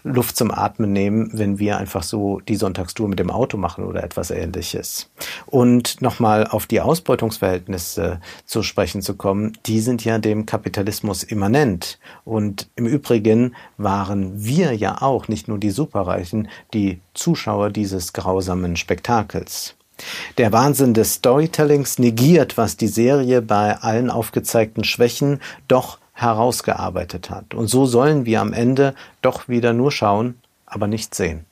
Luft 0.02 0.36
zum 0.36 0.50
Atmen 0.50 0.92
nehmen, 0.92 1.30
wenn 1.32 1.58
wir 1.58 1.78
einfach 1.78 2.02
so 2.02 2.40
die 2.40 2.56
Sonntagstour 2.56 3.08
mit 3.08 3.18
dem 3.18 3.30
Auto 3.30 3.56
machen 3.56 3.84
oder 3.84 4.02
etwas 4.02 4.30
ähnliches. 4.30 5.10
Und 5.46 6.02
nochmal 6.02 6.46
auf 6.46 6.66
die 6.66 6.80
Ausbeutungsverhältnisse 6.80 8.20
zu 8.44 8.62
sprechen 8.62 9.02
zu 9.02 9.14
kommen, 9.14 9.56
die 9.66 9.80
sind 9.80 10.04
ja 10.04 10.18
dem 10.18 10.46
Kapitalismus 10.46 11.22
immanent. 11.22 11.98
Und 12.24 12.68
im 12.76 12.86
Übrigen 12.86 13.54
waren 13.76 14.44
wir 14.44 14.72
ja 14.72 15.02
auch, 15.02 15.28
nicht 15.28 15.48
nur 15.48 15.58
die 15.58 15.70
Superreichen, 15.70 16.48
die 16.74 17.00
Zuschauer 17.16 17.70
dieses 17.70 18.12
grausamen 18.12 18.76
Spektakels. 18.76 19.74
Der 20.38 20.52
Wahnsinn 20.52 20.94
des 20.94 21.14
Storytellings 21.14 21.98
negiert, 21.98 22.56
was 22.56 22.76
die 22.76 22.88
Serie 22.88 23.42
bei 23.42 23.76
allen 23.78 24.10
aufgezeigten 24.10 24.84
Schwächen 24.84 25.40
doch 25.68 25.98
herausgearbeitet 26.12 27.30
hat. 27.30 27.54
Und 27.54 27.68
so 27.68 27.86
sollen 27.86 28.26
wir 28.26 28.40
am 28.40 28.52
Ende 28.52 28.94
doch 29.22 29.48
wieder 29.48 29.72
nur 29.72 29.92
schauen, 29.92 30.38
aber 30.66 30.86
nicht 30.86 31.14
sehen. 31.14 31.46